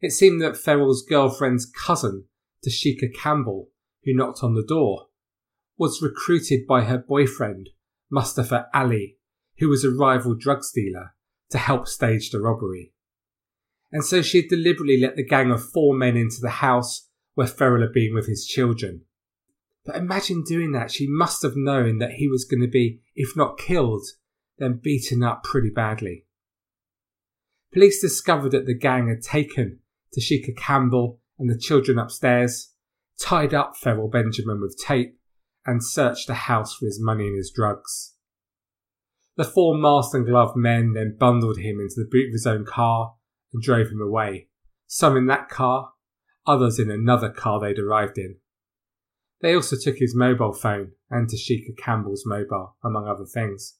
It 0.00 0.10
seemed 0.10 0.42
that 0.42 0.56
Ferrell's 0.56 1.02
girlfriend's 1.02 1.66
cousin, 1.66 2.24
Tashika 2.66 3.14
Campbell, 3.14 3.70
who 4.04 4.14
knocked 4.14 4.42
on 4.42 4.54
the 4.54 4.64
door, 4.64 5.06
was 5.78 6.02
recruited 6.02 6.66
by 6.66 6.82
her 6.82 6.98
boyfriend, 6.98 7.70
Mustafa 8.10 8.66
Ali, 8.74 9.16
who 9.58 9.68
was 9.68 9.84
a 9.84 9.90
rival 9.90 10.34
drug 10.34 10.62
dealer, 10.74 11.14
to 11.50 11.58
help 11.58 11.86
stage 11.86 12.30
the 12.30 12.40
robbery. 12.40 12.92
And 13.92 14.04
so 14.04 14.22
she 14.22 14.40
had 14.42 14.48
deliberately 14.48 14.98
let 14.98 15.16
the 15.16 15.24
gang 15.24 15.50
of 15.50 15.62
four 15.62 15.94
men 15.94 16.16
into 16.16 16.40
the 16.40 16.50
house 16.50 17.08
where 17.34 17.46
Ferrell 17.46 17.82
had 17.82 17.92
been 17.92 18.14
with 18.14 18.26
his 18.26 18.46
children. 18.46 19.02
But 19.84 19.96
imagine 19.96 20.44
doing 20.44 20.72
that. 20.72 20.90
She 20.90 21.06
must 21.06 21.42
have 21.42 21.56
known 21.56 21.98
that 21.98 22.12
he 22.12 22.28
was 22.28 22.44
going 22.44 22.62
to 22.62 22.68
be, 22.68 23.00
if 23.14 23.36
not 23.36 23.58
killed, 23.58 24.06
then 24.62 24.78
beaten 24.80 25.24
up 25.24 25.42
pretty 25.42 25.70
badly. 25.70 26.24
Police 27.72 28.00
discovered 28.00 28.52
that 28.52 28.66
the 28.66 28.78
gang 28.78 29.08
had 29.08 29.20
taken 29.20 29.80
Tashika 30.16 30.56
Campbell 30.56 31.20
and 31.36 31.50
the 31.50 31.58
children 31.58 31.98
upstairs, 31.98 32.72
tied 33.20 33.52
up 33.52 33.76
Ferrell 33.76 34.08
Benjamin 34.08 34.60
with 34.60 34.78
tape, 34.78 35.18
and 35.66 35.84
searched 35.84 36.28
the 36.28 36.34
house 36.34 36.76
for 36.76 36.84
his 36.86 37.00
money 37.02 37.26
and 37.26 37.36
his 37.36 37.50
drugs. 37.50 38.14
The 39.36 39.44
four 39.44 39.76
masked 39.76 40.14
and 40.14 40.26
gloved 40.26 40.56
men 40.56 40.92
then 40.92 41.16
bundled 41.18 41.58
him 41.58 41.80
into 41.80 41.94
the 41.96 42.08
boot 42.08 42.28
of 42.28 42.32
his 42.32 42.46
own 42.46 42.64
car 42.64 43.14
and 43.52 43.62
drove 43.62 43.88
him 43.88 44.00
away, 44.00 44.48
some 44.86 45.16
in 45.16 45.26
that 45.26 45.48
car, 45.48 45.92
others 46.46 46.78
in 46.78 46.90
another 46.90 47.30
car 47.30 47.58
they'd 47.58 47.78
arrived 47.78 48.18
in. 48.18 48.36
They 49.40 49.54
also 49.54 49.76
took 49.76 49.96
his 49.96 50.14
mobile 50.14 50.52
phone 50.52 50.92
and 51.10 51.28
Tashika 51.28 51.76
Campbell's 51.76 52.24
mobile, 52.24 52.76
among 52.84 53.08
other 53.08 53.24
things. 53.24 53.78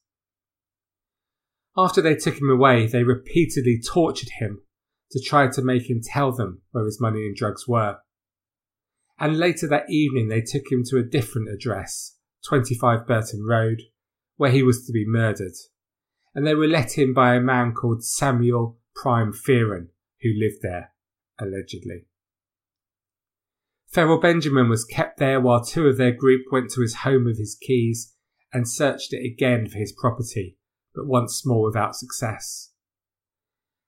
After 1.75 2.01
they 2.01 2.15
took 2.15 2.39
him 2.39 2.49
away, 2.49 2.87
they 2.87 3.03
repeatedly 3.03 3.81
tortured 3.81 4.29
him 4.39 4.61
to 5.11 5.21
try 5.21 5.47
to 5.47 5.61
make 5.61 5.89
him 5.89 6.01
tell 6.03 6.31
them 6.31 6.61
where 6.71 6.85
his 6.85 7.01
money 7.01 7.25
and 7.25 7.35
drugs 7.35 7.67
were. 7.67 7.97
And 9.19 9.37
later 9.37 9.67
that 9.67 9.89
evening, 9.89 10.27
they 10.27 10.41
took 10.41 10.71
him 10.71 10.83
to 10.89 10.97
a 10.97 11.03
different 11.03 11.49
address, 11.49 12.15
25 12.47 13.07
Burton 13.07 13.45
Road, 13.47 13.81
where 14.37 14.51
he 14.51 14.63
was 14.63 14.85
to 14.85 14.91
be 14.91 15.05
murdered. 15.07 15.53
And 16.35 16.45
they 16.45 16.55
were 16.55 16.67
let 16.67 16.97
in 16.97 17.13
by 17.13 17.35
a 17.35 17.41
man 17.41 17.73
called 17.73 18.03
Samuel 18.03 18.79
Prime 18.95 19.31
Fearon, 19.31 19.89
who 20.21 20.29
lived 20.35 20.61
there, 20.61 20.93
allegedly. 21.39 22.05
Ferrell 23.87 24.19
Benjamin 24.19 24.69
was 24.69 24.85
kept 24.85 25.19
there 25.19 25.39
while 25.39 25.63
two 25.63 25.85
of 25.85 25.97
their 25.97 26.11
group 26.11 26.41
went 26.51 26.71
to 26.71 26.81
his 26.81 26.95
home 26.95 27.25
with 27.25 27.37
his 27.37 27.55
keys 27.61 28.15
and 28.51 28.67
searched 28.67 29.13
it 29.13 29.23
again 29.23 29.69
for 29.69 29.77
his 29.77 29.91
property, 29.91 30.57
but 30.95 31.07
once 31.07 31.45
more 31.45 31.65
without 31.65 31.95
success. 31.95 32.71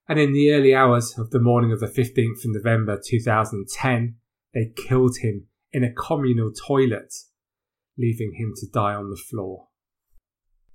And 0.08 0.18
in 0.18 0.32
the 0.32 0.52
early 0.52 0.74
hours 0.74 1.18
of 1.18 1.30
the 1.30 1.40
morning 1.40 1.72
of 1.72 1.80
the 1.80 1.86
15th 1.86 2.44
of 2.44 2.54
November 2.62 3.00
2010, 3.04 4.16
they 4.54 4.72
killed 4.76 5.18
him 5.18 5.46
in 5.72 5.82
a 5.82 5.92
communal 5.92 6.52
toilet, 6.52 7.12
leaving 7.98 8.34
him 8.38 8.52
to 8.56 8.66
die 8.72 8.94
on 8.94 9.10
the 9.10 9.16
floor. 9.16 9.68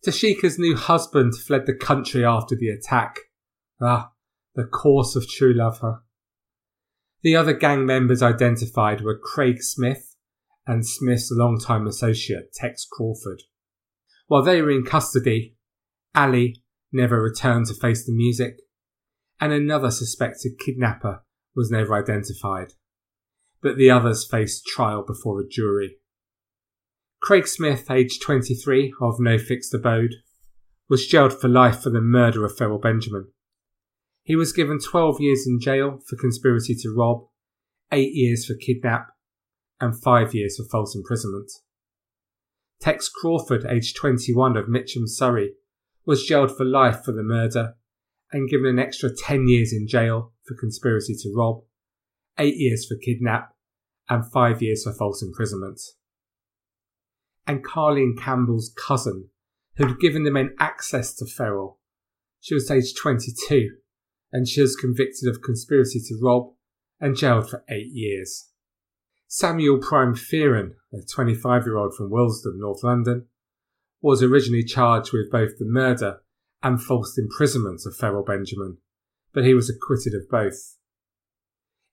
Tashika's 0.06 0.60
new 0.60 0.76
husband 0.76 1.36
fled 1.36 1.66
the 1.66 1.76
country 1.76 2.26
after 2.26 2.56
the 2.56 2.70
attack. 2.70 3.20
Ah, 3.82 4.12
the 4.56 4.66
course 4.66 5.16
of 5.16 5.30
true 5.30 5.54
love, 5.54 5.80
huh? 5.80 5.98
The 7.24 7.36
other 7.36 7.54
gang 7.54 7.86
members 7.86 8.24
identified 8.24 9.02
were 9.02 9.18
Craig 9.18 9.62
Smith 9.62 10.16
and 10.66 10.86
Smith's 10.86 11.32
longtime 11.32 11.88
associate, 11.88 12.54
Tex 12.54 12.86
Crawford. 12.92 13.44
While 14.28 14.44
they 14.44 14.62
were 14.62 14.72
in 14.72 14.84
custody, 14.84 15.56
Ali 16.14 16.64
never 16.92 17.22
returned 17.22 17.68
to 17.68 17.74
face 17.74 18.06
the 18.06 18.14
music, 18.14 18.58
and 19.40 19.54
another 19.54 19.92
suspected 19.92 20.60
kidnapper 20.60 21.24
was 21.56 21.72
never 21.72 21.94
identified. 21.94 22.74
But 23.62 23.78
the 23.78 23.90
others 23.90 24.28
faced 24.30 24.66
trial 24.66 25.04
before 25.06 25.40
a 25.40 25.48
jury. 25.48 25.98
Craig 27.22 27.48
Smith, 27.48 27.90
aged 27.90 28.22
23, 28.22 28.94
of 29.02 29.20
no 29.20 29.38
fixed 29.38 29.74
abode, 29.74 30.16
was 30.90 31.08
jailed 31.08 31.40
for 31.40 31.48
life 31.48 31.82
for 31.82 31.90
the 31.90 32.02
murder 32.02 32.44
of 32.44 32.58
Ferrell 32.58 32.80
Benjamin. 32.80 33.28
He 34.24 34.36
was 34.36 34.52
given 34.54 34.80
12 34.80 35.22
years 35.22 35.46
in 35.48 35.60
jail 35.60 36.00
for 36.08 36.16
conspiracy 36.16 36.76
to 36.82 36.94
rob, 36.96 37.28
8 37.92 38.14
years 38.14 38.46
for 38.46 38.56
kidnap, 38.56 39.08
and 39.80 40.00
5 40.00 40.36
years 40.36 40.58
for 40.58 40.66
false 40.70 40.96
imprisonment. 40.96 41.52
Tex 42.80 43.10
Crawford, 43.10 43.66
aged 43.70 43.96
21 43.96 44.58
of 44.58 44.68
Mitcham, 44.68 45.08
Surrey, 45.08 45.52
was 46.06 46.26
jailed 46.26 46.56
for 46.56 46.66
life 46.66 47.04
for 47.04 47.12
the 47.12 47.24
murder 47.24 47.76
and 48.32 48.50
given 48.50 48.68
an 48.68 48.80
extra 48.80 49.10
10 49.14 49.48
years 49.48 49.74
in 49.74 49.88
jail 49.88 50.34
for 50.46 50.56
conspiracy 50.56 51.16
to 51.22 51.34
rob, 51.36 51.62
8 52.38 52.56
years 52.56 52.86
for 52.86 52.96
kidnap, 52.96 53.54
and 54.10 54.30
5 54.32 54.62
years 54.62 54.84
for 54.84 54.94
false 54.94 55.22
imprisonment. 55.22 55.80
And 57.48 57.66
Carleen 57.66 58.18
Campbell's 58.18 58.74
cousin, 58.78 59.30
who'd 59.76 60.00
given 60.00 60.24
the 60.24 60.32
men 60.32 60.56
access 60.60 61.14
to 61.16 61.26
Ferrell, 61.26 61.80
she 62.40 62.54
was 62.54 62.70
aged 62.72 62.98
22 62.98 63.70
and 64.32 64.48
she 64.48 64.62
was 64.62 64.76
convicted 64.76 65.30
of 65.30 65.42
conspiracy 65.42 66.00
to 66.08 66.20
rob 66.22 66.54
and 67.00 67.18
jailed 67.18 67.50
for 67.50 67.64
eight 67.70 67.92
years. 67.92 68.50
Samuel 69.28 69.80
Prime 69.80 70.14
Fearon, 70.14 70.72
a 70.94 71.02
25 71.14 71.66
year 71.66 71.78
old 71.78 71.96
from 71.96 72.10
Willesden, 72.10 72.60
North 72.60 72.84
London, 72.84 73.28
was 74.02 74.24
originally 74.24 74.64
charged 74.64 75.14
with 75.14 75.32
both 75.32 75.58
the 75.58 75.66
murder 75.66 76.22
and 76.64 76.82
false 76.82 77.18
imprisonment 77.18 77.82
of 77.86 77.96
Ferrell 77.96 78.24
Benjamin, 78.24 78.78
but 79.34 79.46
he 79.46 79.54
was 79.54 79.70
acquitted 79.70 80.14
of 80.14 80.30
both. 80.30 80.78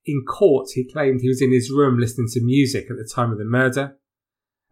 In 0.04 0.24
court, 0.26 0.70
he 0.74 0.90
claimed 0.90 1.20
he 1.20 1.28
was 1.28 1.42
in 1.42 1.52
his 1.52 1.70
room 1.70 1.98
listening 1.98 2.28
to 2.32 2.40
music 2.40 2.86
at 2.90 2.96
the 2.96 3.08
time 3.08 3.30
of 3.30 3.38
the 3.38 3.44
murder 3.44 3.98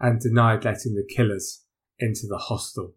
and 0.00 0.21
denied 0.21 0.64
letting 0.64 0.95
the 0.95 1.07
killers 1.14 1.64
into 1.99 2.26
the 2.26 2.38
hostel. 2.38 2.95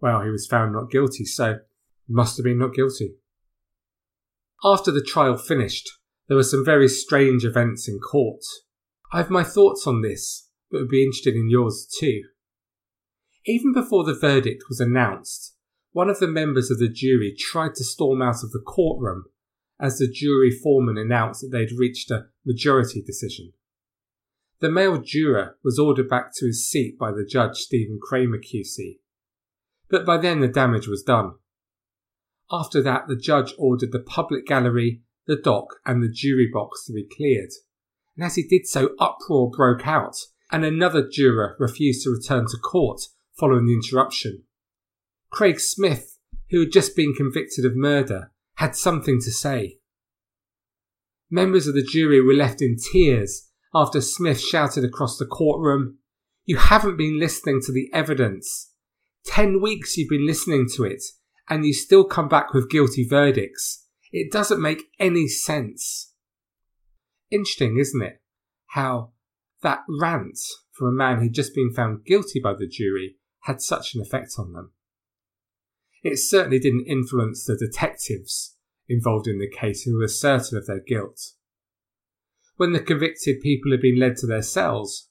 Well, 0.00 0.22
he 0.22 0.30
was 0.30 0.46
found 0.46 0.72
not 0.72 0.90
guilty, 0.90 1.24
so 1.24 1.60
must 2.08 2.36
have 2.36 2.44
been 2.44 2.58
not 2.58 2.74
guilty. 2.74 3.14
After 4.64 4.90
the 4.90 5.02
trial 5.02 5.36
finished, 5.36 5.90
there 6.26 6.36
were 6.36 6.42
some 6.42 6.64
very 6.64 6.88
strange 6.88 7.44
events 7.44 7.88
in 7.88 7.98
court. 7.98 8.42
I 9.12 9.18
have 9.18 9.30
my 9.30 9.44
thoughts 9.44 9.86
on 9.86 10.02
this, 10.02 10.48
but 10.70 10.80
would 10.80 10.88
be 10.88 11.02
interested 11.02 11.34
in 11.34 11.48
yours 11.48 11.86
too. 11.98 12.22
Even 13.48 13.72
before 13.72 14.04
the 14.04 14.12
verdict 14.12 14.64
was 14.68 14.78
announced, 14.78 15.54
one 15.92 16.10
of 16.10 16.18
the 16.18 16.28
members 16.28 16.70
of 16.70 16.78
the 16.78 16.88
jury 16.88 17.34
tried 17.34 17.74
to 17.76 17.82
storm 17.82 18.20
out 18.20 18.44
of 18.44 18.52
the 18.52 18.60
courtroom 18.60 19.24
as 19.80 19.96
the 19.96 20.06
jury 20.06 20.50
foreman 20.50 20.98
announced 20.98 21.40
that 21.40 21.48
they'd 21.50 21.78
reached 21.78 22.10
a 22.10 22.26
majority 22.44 23.00
decision. 23.00 23.54
The 24.60 24.70
male 24.70 25.00
juror 25.00 25.56
was 25.64 25.78
ordered 25.78 26.10
back 26.10 26.34
to 26.34 26.46
his 26.46 26.68
seat 26.68 26.98
by 26.98 27.10
the 27.10 27.24
judge 27.24 27.56
Stephen 27.56 27.98
Kramer 28.02 28.36
QC. 28.36 28.98
But 29.88 30.04
by 30.04 30.18
then 30.18 30.40
the 30.40 30.48
damage 30.48 30.86
was 30.86 31.02
done. 31.02 31.36
After 32.52 32.82
that, 32.82 33.08
the 33.08 33.16
judge 33.16 33.54
ordered 33.56 33.92
the 33.92 34.00
public 34.00 34.44
gallery, 34.44 35.00
the 35.26 35.36
dock, 35.36 35.76
and 35.86 36.02
the 36.02 36.12
jury 36.12 36.50
box 36.52 36.84
to 36.84 36.92
be 36.92 37.08
cleared. 37.16 37.52
And 38.14 38.26
as 38.26 38.34
he 38.34 38.42
did 38.42 38.66
so, 38.66 38.90
uproar 38.98 39.50
broke 39.50 39.86
out, 39.86 40.16
and 40.52 40.66
another 40.66 41.08
juror 41.08 41.56
refused 41.58 42.04
to 42.04 42.10
return 42.10 42.44
to 42.48 42.58
court 42.58 43.08
following 43.38 43.66
the 43.66 43.74
interruption. 43.74 44.42
Craig 45.30 45.60
Smith, 45.60 46.18
who 46.50 46.60
had 46.60 46.72
just 46.72 46.96
been 46.96 47.14
convicted 47.14 47.64
of 47.64 47.76
murder, 47.76 48.32
had 48.56 48.74
something 48.74 49.20
to 49.20 49.30
say. 49.30 49.78
Members 51.30 51.66
of 51.66 51.74
the 51.74 51.82
jury 51.82 52.20
were 52.20 52.34
left 52.34 52.62
in 52.62 52.76
tears 52.92 53.50
after 53.74 54.00
Smith 54.00 54.40
shouted 54.40 54.84
across 54.84 55.18
the 55.18 55.26
courtroom, 55.26 55.98
You 56.46 56.56
haven't 56.56 56.96
been 56.96 57.18
listening 57.18 57.60
to 57.66 57.72
the 57.72 57.90
evidence. 57.92 58.72
Ten 59.24 59.60
weeks 59.60 59.96
you've 59.96 60.08
been 60.08 60.26
listening 60.26 60.66
to 60.74 60.84
it, 60.84 61.02
and 61.48 61.66
you 61.66 61.74
still 61.74 62.04
come 62.04 62.28
back 62.28 62.54
with 62.54 62.70
guilty 62.70 63.06
verdicts. 63.06 63.86
It 64.10 64.32
doesn't 64.32 64.62
make 64.62 64.84
any 64.98 65.28
sense. 65.28 66.14
Interesting, 67.30 67.76
isn't 67.78 68.02
it? 68.02 68.22
How 68.68 69.12
that 69.62 69.80
rant 70.00 70.38
from 70.72 70.88
a 70.88 70.92
man 70.92 71.18
who'd 71.18 71.34
just 71.34 71.54
been 71.54 71.72
found 71.74 72.06
guilty 72.06 72.40
by 72.40 72.54
the 72.54 72.66
jury 72.66 73.16
had 73.48 73.62
such 73.62 73.94
an 73.94 74.02
effect 74.02 74.34
on 74.38 74.52
them. 74.52 74.72
It 76.04 76.18
certainly 76.18 76.58
didn't 76.58 76.86
influence 76.86 77.44
the 77.44 77.56
detectives 77.56 78.54
involved 78.88 79.26
in 79.26 79.38
the 79.38 79.50
case 79.50 79.82
who 79.82 79.98
were 79.98 80.06
certain 80.06 80.58
of 80.58 80.66
their 80.66 80.80
guilt. 80.86 81.32
When 82.56 82.72
the 82.72 82.80
convicted 82.80 83.40
people 83.40 83.70
had 83.70 83.80
been 83.80 83.98
led 83.98 84.16
to 84.18 84.26
their 84.26 84.42
cells, 84.42 85.08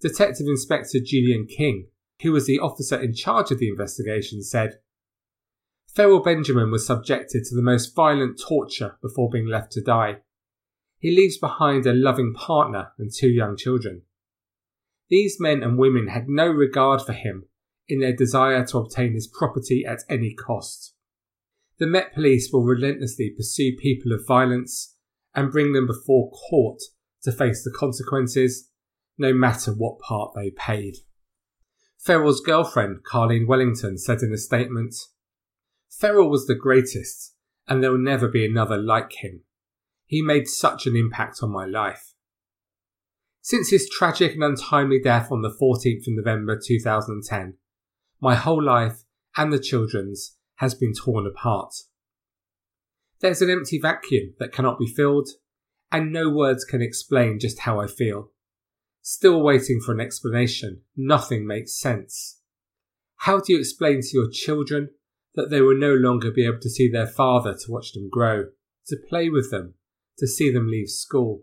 Detective 0.00 0.46
Inspector 0.46 0.96
Julian 1.04 1.46
King, 1.46 1.88
who 2.22 2.30
was 2.30 2.46
the 2.46 2.60
officer 2.60 2.96
in 2.96 3.12
charge 3.12 3.50
of 3.50 3.58
the 3.58 3.68
investigation, 3.68 4.42
said, 4.42 4.78
Ferrell 5.92 6.22
Benjamin 6.22 6.70
was 6.70 6.86
subjected 6.86 7.44
to 7.44 7.56
the 7.56 7.62
most 7.62 7.94
violent 7.94 8.40
torture 8.40 8.98
before 9.02 9.30
being 9.30 9.48
left 9.48 9.72
to 9.72 9.82
die. 9.82 10.18
He 10.98 11.10
leaves 11.10 11.38
behind 11.38 11.86
a 11.86 11.92
loving 11.92 12.34
partner 12.34 12.92
and 12.98 13.10
two 13.12 13.30
young 13.30 13.56
children. 13.56 14.02
These 15.08 15.40
men 15.40 15.62
and 15.62 15.76
women 15.76 16.08
had 16.08 16.28
no 16.28 16.46
regard 16.46 17.02
for 17.02 17.12
him 17.12 17.46
in 17.88 18.00
their 18.00 18.14
desire 18.14 18.64
to 18.66 18.78
obtain 18.78 19.14
his 19.14 19.26
property 19.26 19.84
at 19.86 20.04
any 20.08 20.34
cost. 20.34 20.94
The 21.78 21.86
Met 21.86 22.14
Police 22.14 22.50
will 22.52 22.62
relentlessly 22.62 23.30
pursue 23.36 23.76
people 23.76 24.12
of 24.12 24.26
violence 24.26 24.96
and 25.34 25.50
bring 25.50 25.72
them 25.72 25.86
before 25.86 26.30
court 26.30 26.80
to 27.22 27.32
face 27.32 27.64
the 27.64 27.74
consequences, 27.76 28.70
no 29.18 29.32
matter 29.32 29.72
what 29.72 29.98
part 29.98 30.32
they 30.34 30.50
paid. 30.50 30.96
Ferrell's 31.98 32.40
girlfriend, 32.40 32.98
Carleen 33.04 33.46
Wellington, 33.46 33.98
said 33.98 34.20
in 34.22 34.32
a 34.32 34.38
statement, 34.38 34.94
Ferrell 35.90 36.30
was 36.30 36.46
the 36.46 36.54
greatest, 36.54 37.34
and 37.66 37.82
there 37.82 37.90
will 37.90 37.98
never 37.98 38.28
be 38.28 38.44
another 38.44 38.76
like 38.76 39.12
him. 39.22 39.42
He 40.06 40.20
made 40.20 40.46
such 40.46 40.86
an 40.86 40.96
impact 40.96 41.38
on 41.42 41.50
my 41.50 41.64
life. 41.64 42.14
Since 43.40 43.70
his 43.70 43.88
tragic 43.88 44.34
and 44.34 44.44
untimely 44.44 45.00
death 45.00 45.32
on 45.32 45.42
the 45.42 45.54
14th 45.60 46.06
of 46.06 46.14
November 46.14 46.60
2010, 46.62 47.56
my 48.24 48.34
whole 48.34 48.62
life 48.62 49.04
and 49.36 49.52
the 49.52 49.58
children's 49.58 50.38
has 50.56 50.74
been 50.74 50.94
torn 50.94 51.26
apart. 51.26 51.74
There's 53.20 53.42
an 53.42 53.50
empty 53.50 53.78
vacuum 53.78 54.32
that 54.38 54.50
cannot 54.50 54.78
be 54.78 54.86
filled, 54.86 55.28
and 55.92 56.10
no 56.10 56.30
words 56.30 56.64
can 56.64 56.80
explain 56.80 57.38
just 57.38 57.60
how 57.60 57.78
I 57.78 57.86
feel. 57.86 58.30
Still 59.02 59.42
waiting 59.42 59.78
for 59.78 59.92
an 59.92 60.00
explanation. 60.00 60.80
Nothing 60.96 61.46
makes 61.46 61.78
sense. 61.78 62.40
How 63.16 63.40
do 63.40 63.52
you 63.52 63.58
explain 63.58 64.00
to 64.00 64.08
your 64.14 64.30
children 64.32 64.88
that 65.34 65.50
they 65.50 65.60
will 65.60 65.76
no 65.76 65.92
longer 65.92 66.30
be 66.30 66.46
able 66.46 66.60
to 66.60 66.70
see 66.70 66.90
their 66.90 67.06
father 67.06 67.52
to 67.52 67.70
watch 67.70 67.92
them 67.92 68.08
grow, 68.10 68.46
to 68.86 68.96
play 69.06 69.28
with 69.28 69.50
them, 69.50 69.74
to 70.16 70.26
see 70.26 70.50
them 70.50 70.70
leave 70.70 70.88
school? 70.88 71.42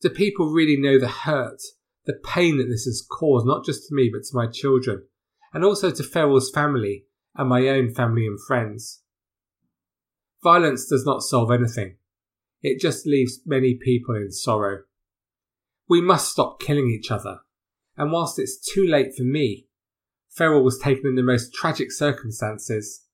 Do 0.00 0.08
people 0.08 0.46
really 0.46 0.78
know 0.78 0.98
the 0.98 1.08
hurt, 1.08 1.60
the 2.06 2.20
pain 2.24 2.58
that 2.58 2.68
this 2.68 2.84
has 2.84 3.06
caused, 3.08 3.46
not 3.46 3.64
just 3.64 3.88
to 3.88 3.94
me, 3.94 4.10
but 4.12 4.22
to 4.24 4.36
my 4.36 4.46
children, 4.46 5.04
and 5.52 5.64
also 5.64 5.90
to 5.90 6.02
Ferrell's 6.02 6.50
family 6.50 7.04
and 7.34 7.48
my 7.48 7.68
own 7.68 7.92
family 7.92 8.26
and 8.26 8.38
friends? 8.46 9.02
Violence 10.42 10.86
does 10.86 11.04
not 11.04 11.22
solve 11.22 11.50
anything. 11.50 11.96
It 12.62 12.80
just 12.80 13.06
leaves 13.06 13.40
many 13.44 13.74
people 13.74 14.14
in 14.14 14.30
sorrow. 14.30 14.82
We 15.88 16.00
must 16.00 16.30
stop 16.30 16.60
killing 16.60 16.88
each 16.90 17.10
other. 17.10 17.40
And 17.96 18.12
whilst 18.12 18.38
it's 18.38 18.58
too 18.58 18.86
late 18.86 19.14
for 19.16 19.22
me, 19.22 19.66
Ferrell 20.30 20.62
was 20.62 20.78
taken 20.78 21.06
in 21.06 21.14
the 21.14 21.22
most 21.22 21.54
tragic 21.54 21.90
circumstances. 21.90 23.04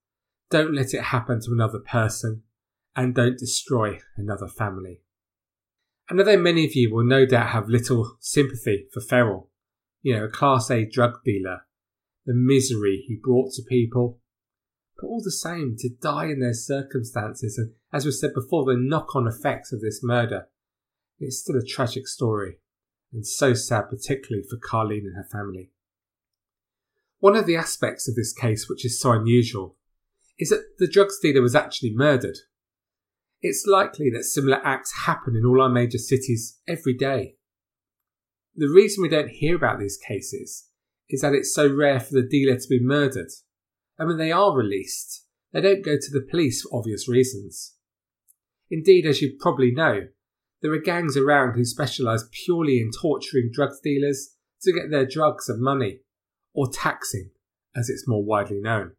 Don't 0.50 0.74
let 0.74 0.92
it 0.92 1.02
happen 1.02 1.40
to 1.40 1.52
another 1.52 1.78
person 1.78 2.42
and 2.96 3.14
don't 3.14 3.38
destroy 3.38 4.00
another 4.16 4.48
family. 4.48 5.00
And 6.08 6.18
although 6.18 6.36
many 6.36 6.64
of 6.64 6.74
you 6.74 6.92
will 6.92 7.04
no 7.04 7.24
doubt 7.24 7.50
have 7.50 7.68
little 7.68 8.16
sympathy 8.20 8.86
for 8.92 9.00
Ferrell, 9.00 9.50
you 10.02 10.14
know, 10.14 10.24
a 10.24 10.28
Class 10.28 10.70
A 10.70 10.84
drug 10.84 11.22
dealer, 11.24 11.66
the 12.26 12.34
misery 12.34 13.04
he 13.06 13.18
brought 13.22 13.52
to 13.54 13.62
people, 13.62 14.20
but 15.00 15.06
all 15.06 15.22
the 15.22 15.30
same, 15.30 15.76
to 15.78 15.88
die 15.88 16.26
in 16.26 16.40
those 16.40 16.66
circumstances, 16.66 17.58
and 17.58 17.72
as 17.92 18.04
we 18.04 18.12
said 18.12 18.34
before, 18.34 18.64
the 18.64 18.76
knock 18.76 19.16
on 19.16 19.26
effects 19.26 19.72
of 19.72 19.80
this 19.80 20.00
murder, 20.02 20.48
it's 21.18 21.40
still 21.40 21.56
a 21.56 21.64
tragic 21.64 22.06
story, 22.06 22.58
and 23.12 23.26
so 23.26 23.54
sad, 23.54 23.84
particularly 23.90 24.44
for 24.48 24.56
Carleen 24.56 25.04
and 25.06 25.16
her 25.16 25.28
family. 25.30 25.70
One 27.18 27.36
of 27.36 27.46
the 27.46 27.56
aspects 27.56 28.08
of 28.08 28.16
this 28.16 28.32
case 28.32 28.68
which 28.68 28.84
is 28.84 29.00
so 29.00 29.12
unusual 29.12 29.76
is 30.38 30.50
that 30.50 30.78
the 30.78 30.88
drugs 30.88 31.18
dealer 31.20 31.40
was 31.40 31.54
actually 31.54 31.94
murdered. 31.94 32.38
It's 33.42 33.66
likely 33.66 34.08
that 34.10 34.24
similar 34.24 34.64
acts 34.64 35.04
happen 35.04 35.34
in 35.36 35.44
all 35.44 35.60
our 35.60 35.68
major 35.68 35.98
cities 35.98 36.60
every 36.66 36.94
day. 36.94 37.34
The 38.54 38.68
reason 38.68 39.02
we 39.02 39.08
don't 39.08 39.30
hear 39.30 39.56
about 39.56 39.78
these 39.78 39.98
cases 39.98 40.68
is 41.10 41.20
that 41.22 41.34
it's 41.34 41.54
so 41.54 41.74
rare 41.74 42.00
for 42.00 42.14
the 42.14 42.22
dealer 42.26 42.56
to 42.56 42.68
be 42.68 42.80
murdered 42.80 43.30
and 43.98 44.08
when 44.08 44.18
they 44.18 44.32
are 44.32 44.56
released, 44.56 45.26
they 45.52 45.60
don't 45.60 45.84
go 45.84 45.96
to 45.96 46.10
the 46.10 46.26
police 46.28 46.62
for 46.62 46.76
obvious 46.76 47.08
reasons. 47.08 47.76
Indeed, 48.70 49.06
as 49.06 49.20
you 49.20 49.36
probably 49.38 49.70
know, 49.70 50.08
there 50.60 50.72
are 50.72 50.80
gangs 50.80 51.16
around 51.16 51.54
who 51.54 51.64
specialise 51.64 52.24
purely 52.32 52.78
in 52.78 52.90
torturing 53.00 53.50
drug 53.52 53.70
dealers 53.82 54.34
to 54.62 54.72
get 54.72 54.90
their 54.90 55.06
drugs 55.06 55.48
and 55.48 55.62
money, 55.62 56.00
or 56.54 56.68
taxing, 56.68 57.30
as 57.76 57.88
it's 57.88 58.08
more 58.08 58.24
widely 58.24 58.60
known. 58.60 58.92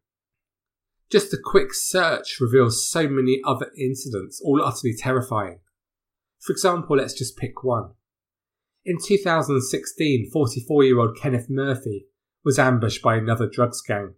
Just 1.14 1.32
a 1.32 1.38
quick 1.38 1.76
search 1.76 2.40
reveals 2.42 2.90
so 2.90 3.08
many 3.08 3.40
other 3.46 3.70
incidents, 3.78 4.42
all 4.44 4.64
utterly 4.64 4.96
terrifying. 4.98 5.60
For 6.40 6.52
example, 6.52 6.98
let's 6.98 7.14
just 7.14 7.38
pick 7.38 7.64
one. 7.64 7.92
In 8.84 8.98
2016, 9.00 10.32
44 10.34 10.84
year 10.84 11.00
old 11.00 11.16
Kenneth 11.16 11.52
Murphy 11.52 12.08
was 12.44 12.58
ambushed 12.58 13.04
by 13.04 13.16
another 13.16 13.48
drugs 13.48 13.80
gang. 13.80 14.16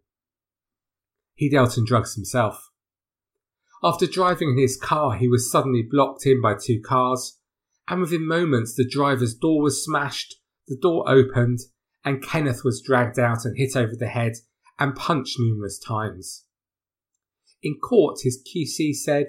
He 1.34 1.50
dealt 1.50 1.78
in 1.78 1.84
drugs 1.84 2.16
himself. 2.16 2.72
After 3.84 4.08
driving 4.08 4.52
in 4.52 4.58
his 4.58 4.78
car, 4.78 5.18
he 5.18 5.28
was 5.28 5.52
suddenly 5.52 5.84
blocked 5.84 6.26
in 6.26 6.42
by 6.42 6.54
two 6.54 6.80
cars, 6.80 7.38
and 7.90 8.00
within 8.00 8.26
moments 8.26 8.74
the 8.74 8.88
driver's 8.88 9.36
door 9.36 9.62
was 9.62 9.84
smashed, 9.84 10.36
the 10.70 10.78
door 10.82 11.04
opened, 11.10 11.60
and 12.06 12.24
Kenneth 12.24 12.64
was 12.64 12.82
dragged 12.82 13.20
out 13.20 13.44
and 13.44 13.58
hit 13.58 13.76
over 13.76 13.98
the 13.98 14.08
head 14.08 14.36
and 14.80 14.96
punched 14.96 15.38
numerous 15.38 15.78
times. 15.78 16.46
In 17.64 17.78
court, 17.82 18.20
his 18.24 18.44
QC 18.44 18.94
said 18.96 19.28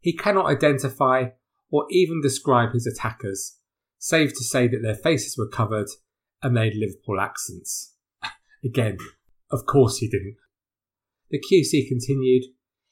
he 0.00 0.12
cannot 0.12 0.46
identify 0.46 1.30
or 1.70 1.86
even 1.90 2.20
describe 2.20 2.72
his 2.72 2.86
attackers, 2.86 3.58
save 3.98 4.30
to 4.30 4.44
say 4.44 4.68
that 4.68 4.82
their 4.82 4.94
faces 4.94 5.36
were 5.36 5.48
covered 5.48 5.88
and 6.42 6.56
they 6.56 6.66
had 6.66 6.76
Liverpool 6.76 7.20
accents. 7.20 7.94
Again, 8.64 8.98
of 9.50 9.66
course 9.66 9.98
he 9.98 10.08
didn't. 10.08 10.36
The 11.30 11.40
QC 11.40 11.88
continued. 11.88 12.44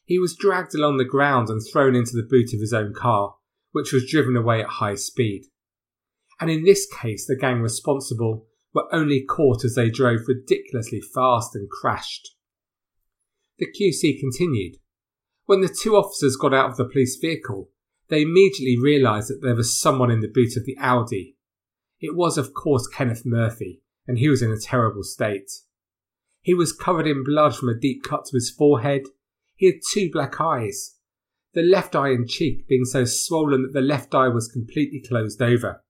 He 0.04 0.18
was 0.18 0.36
dragged 0.36 0.74
along 0.74 0.98
the 0.98 1.04
ground 1.04 1.48
and 1.48 1.60
thrown 1.60 1.94
into 1.94 2.14
the 2.14 2.26
boot 2.28 2.52
of 2.54 2.60
his 2.60 2.72
own 2.72 2.92
car, 2.94 3.34
which 3.72 3.92
was 3.92 4.10
driven 4.10 4.36
away 4.36 4.60
at 4.60 4.68
high 4.68 4.94
speed. 4.94 5.46
And 6.40 6.50
in 6.50 6.64
this 6.64 6.86
case, 6.86 7.26
the 7.26 7.36
gang 7.36 7.60
responsible 7.60 8.46
were 8.74 8.94
only 8.94 9.24
caught 9.24 9.64
as 9.64 9.74
they 9.74 9.88
drove 9.88 10.28
ridiculously 10.28 11.00
fast 11.00 11.54
and 11.54 11.68
crashed. 11.70 12.35
The 13.58 13.66
QC 13.66 14.20
continued. 14.20 14.76
When 15.46 15.60
the 15.60 15.68
two 15.68 15.96
officers 15.96 16.36
got 16.36 16.52
out 16.52 16.70
of 16.70 16.76
the 16.76 16.84
police 16.84 17.16
vehicle, 17.16 17.70
they 18.08 18.22
immediately 18.22 18.76
realised 18.78 19.28
that 19.28 19.40
there 19.42 19.54
was 19.54 19.78
someone 19.78 20.10
in 20.10 20.20
the 20.20 20.28
boot 20.28 20.56
of 20.56 20.64
the 20.64 20.76
Audi. 20.78 21.36
It 22.00 22.14
was, 22.14 22.36
of 22.36 22.52
course, 22.52 22.86
Kenneth 22.86 23.22
Murphy, 23.24 23.82
and 24.06 24.18
he 24.18 24.28
was 24.28 24.42
in 24.42 24.50
a 24.50 24.60
terrible 24.60 25.02
state. 25.02 25.50
He 26.42 26.54
was 26.54 26.72
covered 26.72 27.06
in 27.06 27.24
blood 27.24 27.56
from 27.56 27.68
a 27.68 27.78
deep 27.78 28.02
cut 28.04 28.26
to 28.26 28.36
his 28.36 28.50
forehead. 28.50 29.02
He 29.56 29.66
had 29.66 29.80
two 29.92 30.10
black 30.12 30.40
eyes, 30.40 30.96
the 31.54 31.62
left 31.62 31.96
eye 31.96 32.10
and 32.10 32.28
cheek 32.28 32.68
being 32.68 32.84
so 32.84 33.06
swollen 33.06 33.62
that 33.62 33.72
the 33.72 33.80
left 33.80 34.14
eye 34.14 34.28
was 34.28 34.46
completely 34.46 35.00
closed 35.00 35.40
over. 35.40 35.82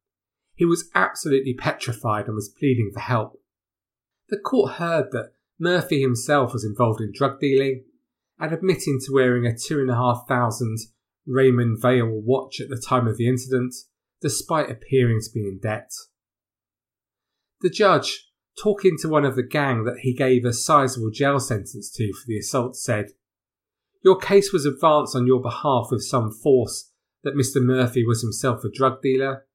He 0.55 0.65
was 0.65 0.89
absolutely 0.95 1.55
petrified 1.55 2.27
and 2.27 2.37
was 2.37 2.55
pleading 2.57 2.93
for 2.95 3.01
help. 3.01 3.43
The 4.29 4.39
court 4.39 4.75
heard 4.75 5.11
that 5.11 5.33
Murphy 5.59 6.01
himself 6.01 6.53
was 6.53 6.65
involved 6.65 7.01
in 7.01 7.13
drug 7.15 7.41
dealing 7.41 7.85
and 8.39 8.53
admitting 8.53 8.99
to 9.05 9.13
wearing 9.13 9.47
a 9.47 9.57
two 9.57 9.81
and 9.81 9.91
a 9.91 9.95
half 9.95 10.25
thousand 10.29 10.79
Raymond 11.27 11.79
Weil 11.83 12.09
watch 12.09 12.61
at 12.61 12.69
the 12.69 12.81
time 12.81 13.07
of 13.07 13.17
the 13.17 13.29
incident, 13.29 13.75
despite 14.21 14.71
appearing 14.71 15.21
to 15.21 15.31
be 15.33 15.41
in 15.41 15.59
debt. 15.63 15.91
The 17.63 17.71
judge 17.71 18.27
talking 18.63 18.97
to 19.01 19.09
one 19.09 19.25
of 19.25 19.37
the 19.37 19.43
gang 19.43 19.85
that 19.85 19.99
he 20.01 20.15
gave 20.15 20.45
a 20.45 20.53
sizable 20.53 21.11
jail 21.11 21.41
sentence 21.41 21.91
to 21.93 22.13
for 22.13 22.25
the 22.27 22.39
assault, 22.39 22.77
said, 22.77 23.07
Your 24.03 24.19
case 24.19 24.53
was 24.53 24.65
advanced 24.65 25.15
on 25.15 25.27
your 25.27 25.41
behalf 25.41 25.89
with 25.91 26.03
some 26.03 26.33
force 26.33 26.91
that 27.23 27.35
Mr. 27.35 27.63
Murphy 27.63 28.05
was 28.07 28.23
himself 28.23 28.65
a 28.65 28.71
drug 28.71 29.03
dealer, 29.03 29.47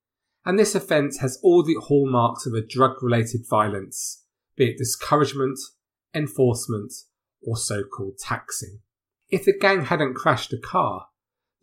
and 0.45 0.57
this 0.57 0.75
offence 0.75 1.19
has 1.19 1.39
all 1.43 1.63
the 1.63 1.77
hallmarks 1.79 2.45
of 2.45 2.53
a 2.53 2.65
drug 2.65 3.01
related 3.01 3.41
violence, 3.49 4.25
be 4.55 4.71
it 4.71 4.77
discouragement, 4.77 5.57
enforcement, 6.13 6.93
or 7.41 7.57
so 7.57 7.83
called 7.83 8.17
taxing. 8.19 8.79
If 9.29 9.45
the 9.45 9.57
gang 9.57 9.85
hadn't 9.85 10.15
crashed 10.15 10.53
a 10.53 10.57
car, 10.57 11.07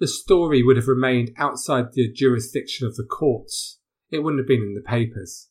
the 0.00 0.08
story 0.08 0.62
would 0.62 0.76
have 0.76 0.88
remained 0.88 1.32
outside 1.36 1.92
the 1.92 2.10
jurisdiction 2.10 2.86
of 2.86 2.96
the 2.96 3.04
courts. 3.04 3.78
It 4.10 4.20
wouldn't 4.20 4.40
have 4.40 4.48
been 4.48 4.62
in 4.62 4.74
the 4.74 4.80
papers. 4.80 5.48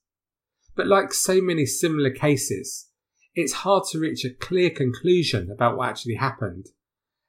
But 0.75 0.87
like 0.87 1.13
so 1.13 1.41
many 1.41 1.65
similar 1.65 2.11
cases, 2.11 2.89
it's 3.35 3.53
hard 3.53 3.83
to 3.91 3.99
reach 3.99 4.25
a 4.25 4.33
clear 4.33 4.69
conclusion 4.69 5.51
about 5.51 5.77
what 5.77 5.89
actually 5.89 6.15
happened, 6.15 6.67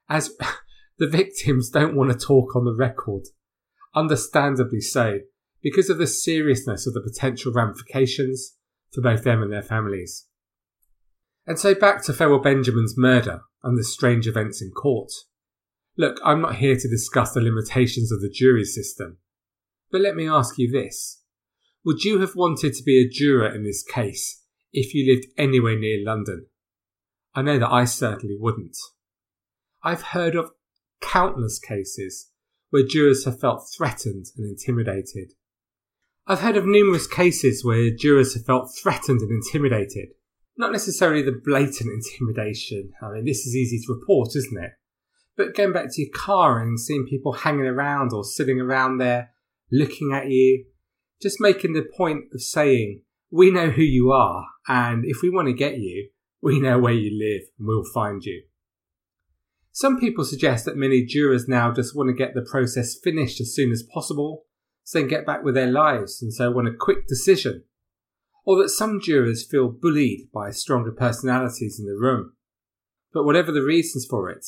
as 0.09 0.35
the 0.97 1.07
victims 1.07 1.69
don't 1.69 1.95
want 1.95 2.11
to 2.11 2.25
talk 2.25 2.55
on 2.55 2.65
the 2.65 2.75
record. 2.75 3.23
Understandably 3.95 4.81
so, 4.81 5.19
because 5.61 5.89
of 5.89 5.97
the 5.97 6.07
seriousness 6.07 6.87
of 6.87 6.93
the 6.93 7.01
potential 7.01 7.51
ramifications 7.51 8.55
for 8.93 9.01
both 9.01 9.23
them 9.23 9.41
and 9.41 9.51
their 9.51 9.63
families. 9.63 10.25
And 11.49 11.57
so 11.57 11.73
back 11.73 12.03
to 12.03 12.13
Ferrell 12.13 12.37
Benjamin's 12.37 12.95
murder 12.95 13.41
and 13.63 13.75
the 13.75 13.83
strange 13.83 14.27
events 14.27 14.61
in 14.61 14.69
court. 14.69 15.11
Look, 15.97 16.19
I'm 16.23 16.41
not 16.41 16.57
here 16.57 16.75
to 16.75 16.87
discuss 16.87 17.31
the 17.33 17.41
limitations 17.41 18.11
of 18.11 18.21
the 18.21 18.29
jury 18.29 18.63
system, 18.63 19.17
but 19.91 19.99
let 19.99 20.15
me 20.15 20.29
ask 20.29 20.59
you 20.59 20.71
this. 20.71 21.23
Would 21.83 22.03
you 22.03 22.19
have 22.19 22.35
wanted 22.35 22.73
to 22.75 22.83
be 22.83 22.99
a 22.99 23.09
juror 23.09 23.47
in 23.47 23.63
this 23.63 23.81
case 23.81 24.43
if 24.71 24.93
you 24.93 25.11
lived 25.11 25.25
anywhere 25.39 25.75
near 25.75 25.97
London? 26.05 26.45
I 27.33 27.41
know 27.41 27.57
that 27.57 27.71
I 27.71 27.85
certainly 27.85 28.37
wouldn't. 28.39 28.77
I've 29.81 30.03
heard 30.03 30.35
of 30.35 30.51
countless 31.01 31.57
cases 31.57 32.29
where 32.69 32.85
jurors 32.85 33.25
have 33.25 33.39
felt 33.39 33.67
threatened 33.75 34.27
and 34.37 34.47
intimidated. 34.47 35.31
I've 36.27 36.41
heard 36.41 36.57
of 36.57 36.67
numerous 36.67 37.07
cases 37.07 37.65
where 37.65 37.89
jurors 37.89 38.35
have 38.35 38.45
felt 38.45 38.71
threatened 38.79 39.21
and 39.21 39.31
intimidated. 39.31 40.09
Not 40.59 40.73
necessarily 40.73 41.21
the 41.23 41.41
blatant 41.43 41.89
intimidation. 42.19 42.91
I 43.01 43.13
mean, 43.13 43.25
this 43.25 43.47
is 43.47 43.55
easy 43.55 43.79
to 43.79 43.93
report, 43.93 44.35
isn't 44.35 44.63
it? 44.63 44.71
But 45.37 45.55
going 45.55 45.71
back 45.71 45.85
to 45.89 46.01
your 46.01 46.11
car 46.13 46.61
and 46.61 46.77
seeing 46.77 47.07
people 47.07 47.31
hanging 47.31 47.65
around 47.65 48.11
or 48.13 48.25
sitting 48.25 48.59
around 48.59 48.97
there 48.97 49.31
looking 49.71 50.11
at 50.13 50.27
you, 50.27 50.65
just 51.21 51.39
making 51.39 51.73
the 51.73 51.87
point 51.95 52.25
of 52.33 52.41
saying, 52.41 53.01
we 53.31 53.51
know 53.51 53.69
who 53.69 53.83
you 53.83 54.11
are, 54.11 54.47
and 54.67 55.05
if 55.05 55.21
we 55.21 55.29
want 55.29 55.47
to 55.47 55.53
get 55.53 55.77
you, 55.77 56.09
we 56.41 56.59
know 56.59 56.77
where 56.77 56.93
you 56.93 57.17
live 57.17 57.47
and 57.57 57.67
we'll 57.67 57.85
find 57.93 58.23
you. 58.23 58.43
Some 59.71 59.99
people 59.99 60.25
suggest 60.25 60.65
that 60.65 60.75
many 60.75 61.05
jurors 61.05 61.47
now 61.47 61.71
just 61.71 61.95
want 61.95 62.09
to 62.09 62.13
get 62.13 62.33
the 62.33 62.41
process 62.41 62.97
finished 63.01 63.39
as 63.39 63.53
soon 63.53 63.71
as 63.71 63.83
possible, 63.93 64.45
so 64.83 64.97
they 64.97 65.03
can 65.03 65.09
get 65.09 65.25
back 65.25 65.43
with 65.43 65.55
their 65.55 65.71
lives 65.71 66.21
and 66.21 66.33
so 66.33 66.51
want 66.51 66.67
a 66.67 66.73
quick 66.73 67.07
decision. 67.07 67.63
Or 68.49 68.57
that 68.63 68.69
some 68.69 68.99
jurors 68.99 69.45
feel 69.45 69.69
bullied 69.69 70.31
by 70.33 70.49
stronger 70.49 70.91
personalities 70.91 71.79
in 71.79 71.85
the 71.85 71.93
room. 71.93 72.33
But 73.13 73.23
whatever 73.23 73.51
the 73.51 73.61
reasons 73.61 74.07
for 74.09 74.27
it, 74.31 74.43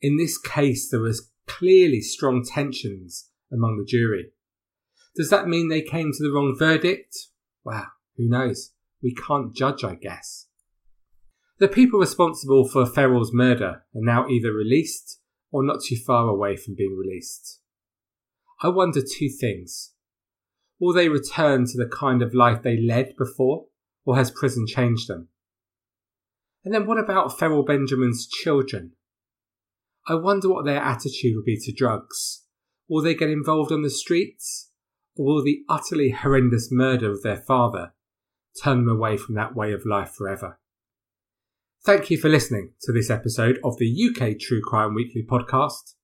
in 0.00 0.16
this 0.16 0.38
case 0.38 0.88
there 0.88 1.02
was 1.02 1.30
clearly 1.46 2.00
strong 2.00 2.42
tensions 2.42 3.28
among 3.52 3.76
the 3.76 3.84
jury. 3.84 4.30
Does 5.14 5.28
that 5.28 5.46
mean 5.46 5.68
they 5.68 5.82
came 5.82 6.10
to 6.10 6.22
the 6.22 6.32
wrong 6.32 6.56
verdict? 6.58 7.14
Well, 7.64 7.88
who 8.16 8.30
knows? 8.30 8.70
We 9.02 9.14
can't 9.14 9.54
judge, 9.54 9.84
I 9.84 9.96
guess. 9.96 10.46
The 11.58 11.68
people 11.68 12.00
responsible 12.00 12.66
for 12.66 12.86
Ferrell's 12.86 13.34
murder 13.34 13.66
are 13.66 13.84
now 13.92 14.26
either 14.26 14.54
released 14.54 15.20
or 15.52 15.62
not 15.62 15.82
too 15.86 15.96
far 15.96 16.28
away 16.28 16.56
from 16.56 16.76
being 16.76 16.96
released. 16.96 17.60
I 18.62 18.68
wonder 18.68 19.02
two 19.02 19.28
things. 19.28 19.92
Will 20.80 20.92
they 20.92 21.08
return 21.08 21.66
to 21.66 21.76
the 21.76 21.88
kind 21.88 22.22
of 22.22 22.34
life 22.34 22.62
they 22.62 22.80
led 22.80 23.14
before, 23.16 23.66
or 24.04 24.16
has 24.16 24.30
prison 24.30 24.66
changed 24.66 25.08
them? 25.08 25.28
And 26.64 26.74
then 26.74 26.86
what 26.86 26.98
about 26.98 27.38
Ferrell 27.38 27.64
Benjamin's 27.64 28.26
children? 28.26 28.92
I 30.06 30.14
wonder 30.14 30.48
what 30.48 30.64
their 30.64 30.80
attitude 30.80 31.34
will 31.36 31.44
be 31.44 31.58
to 31.60 31.72
drugs. 31.72 32.44
Will 32.88 33.02
they 33.02 33.14
get 33.14 33.30
involved 33.30 33.72
on 33.72 33.82
the 33.82 33.90
streets? 33.90 34.70
Or 35.16 35.26
will 35.26 35.44
the 35.44 35.62
utterly 35.68 36.10
horrendous 36.10 36.70
murder 36.70 37.10
of 37.10 37.22
their 37.22 37.36
father 37.36 37.94
turn 38.62 38.84
them 38.84 38.96
away 38.96 39.16
from 39.16 39.34
that 39.36 39.54
way 39.54 39.72
of 39.72 39.86
life 39.86 40.12
forever? 40.12 40.58
Thank 41.84 42.10
you 42.10 42.18
for 42.18 42.28
listening 42.28 42.72
to 42.82 42.92
this 42.92 43.10
episode 43.10 43.58
of 43.62 43.78
the 43.78 44.10
UK 44.10 44.38
True 44.38 44.62
Crime 44.62 44.94
Weekly 44.94 45.22
podcast. 45.22 45.94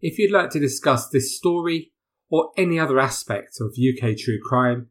If 0.00 0.18
you'd 0.18 0.32
like 0.32 0.50
to 0.50 0.60
discuss 0.60 1.08
this 1.08 1.36
story 1.36 1.92
or 2.30 2.50
any 2.56 2.78
other 2.78 2.98
aspect 2.98 3.58
of 3.60 3.76
UK 3.78 4.16
true 4.16 4.38
crime, 4.42 4.88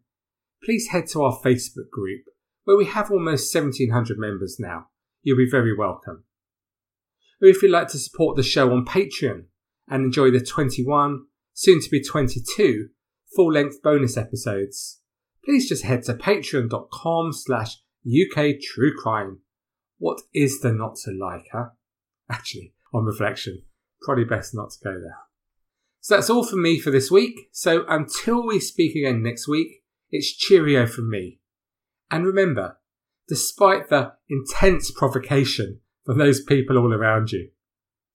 please 0.63 0.89
head 0.89 1.07
to 1.07 1.23
our 1.23 1.39
Facebook 1.39 1.89
group 1.91 2.21
where 2.63 2.77
we 2.77 2.85
have 2.85 3.11
almost 3.11 3.53
1700 3.53 4.17
members 4.17 4.57
now. 4.59 4.87
You'll 5.21 5.37
be 5.37 5.49
very 5.49 5.75
welcome. 5.75 6.23
Or 7.41 7.47
if 7.47 7.61
you'd 7.61 7.71
like 7.71 7.89
to 7.89 7.97
support 7.97 8.37
the 8.37 8.43
show 8.43 8.71
on 8.71 8.85
Patreon 8.85 9.45
and 9.89 10.05
enjoy 10.05 10.31
the 10.31 10.39
21, 10.39 11.25
soon 11.53 11.81
to 11.81 11.89
be 11.89 12.01
22, 12.01 12.87
full 13.35 13.51
length 13.51 13.81
bonus 13.83 14.15
episodes, 14.15 15.01
please 15.43 15.67
just 15.67 15.83
head 15.83 16.03
to 16.03 16.13
patreon.com 16.13 17.33
slash 17.33 17.77
UK 18.05 18.55
True 18.61 18.93
Crime 18.97 19.39
what 20.03 20.19
is 20.33 20.59
there 20.59 20.73
not 20.73 20.97
to 21.05 21.11
like, 21.11 21.45
huh? 21.53 21.69
Actually, 22.29 22.73
on 22.93 23.05
reflection, 23.05 23.63
probably 24.01 24.25
best 24.25 24.53
not 24.53 24.71
to 24.71 24.77
go 24.83 24.99
there. 24.99 25.17
So 26.03 26.15
that's 26.15 26.29
all 26.29 26.43
from 26.43 26.61
me 26.61 26.81
for 26.81 26.91
this 26.91 27.09
week. 27.09 27.47
So 27.53 27.85
until 27.87 28.45
we 28.45 28.59
speak 28.59 28.93
again 28.93 29.23
next 29.23 29.47
week, 29.47 29.83
it's 30.11 30.35
cheerio 30.35 30.85
from 30.85 31.09
me. 31.09 31.39
And 32.11 32.25
remember, 32.25 32.77
despite 33.29 33.87
the 33.87 34.11
intense 34.29 34.91
provocation 34.91 35.79
from 36.05 36.17
those 36.17 36.43
people 36.43 36.77
all 36.77 36.93
around 36.93 37.31
you, 37.31 37.51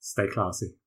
stay 0.00 0.28
classy. 0.28 0.77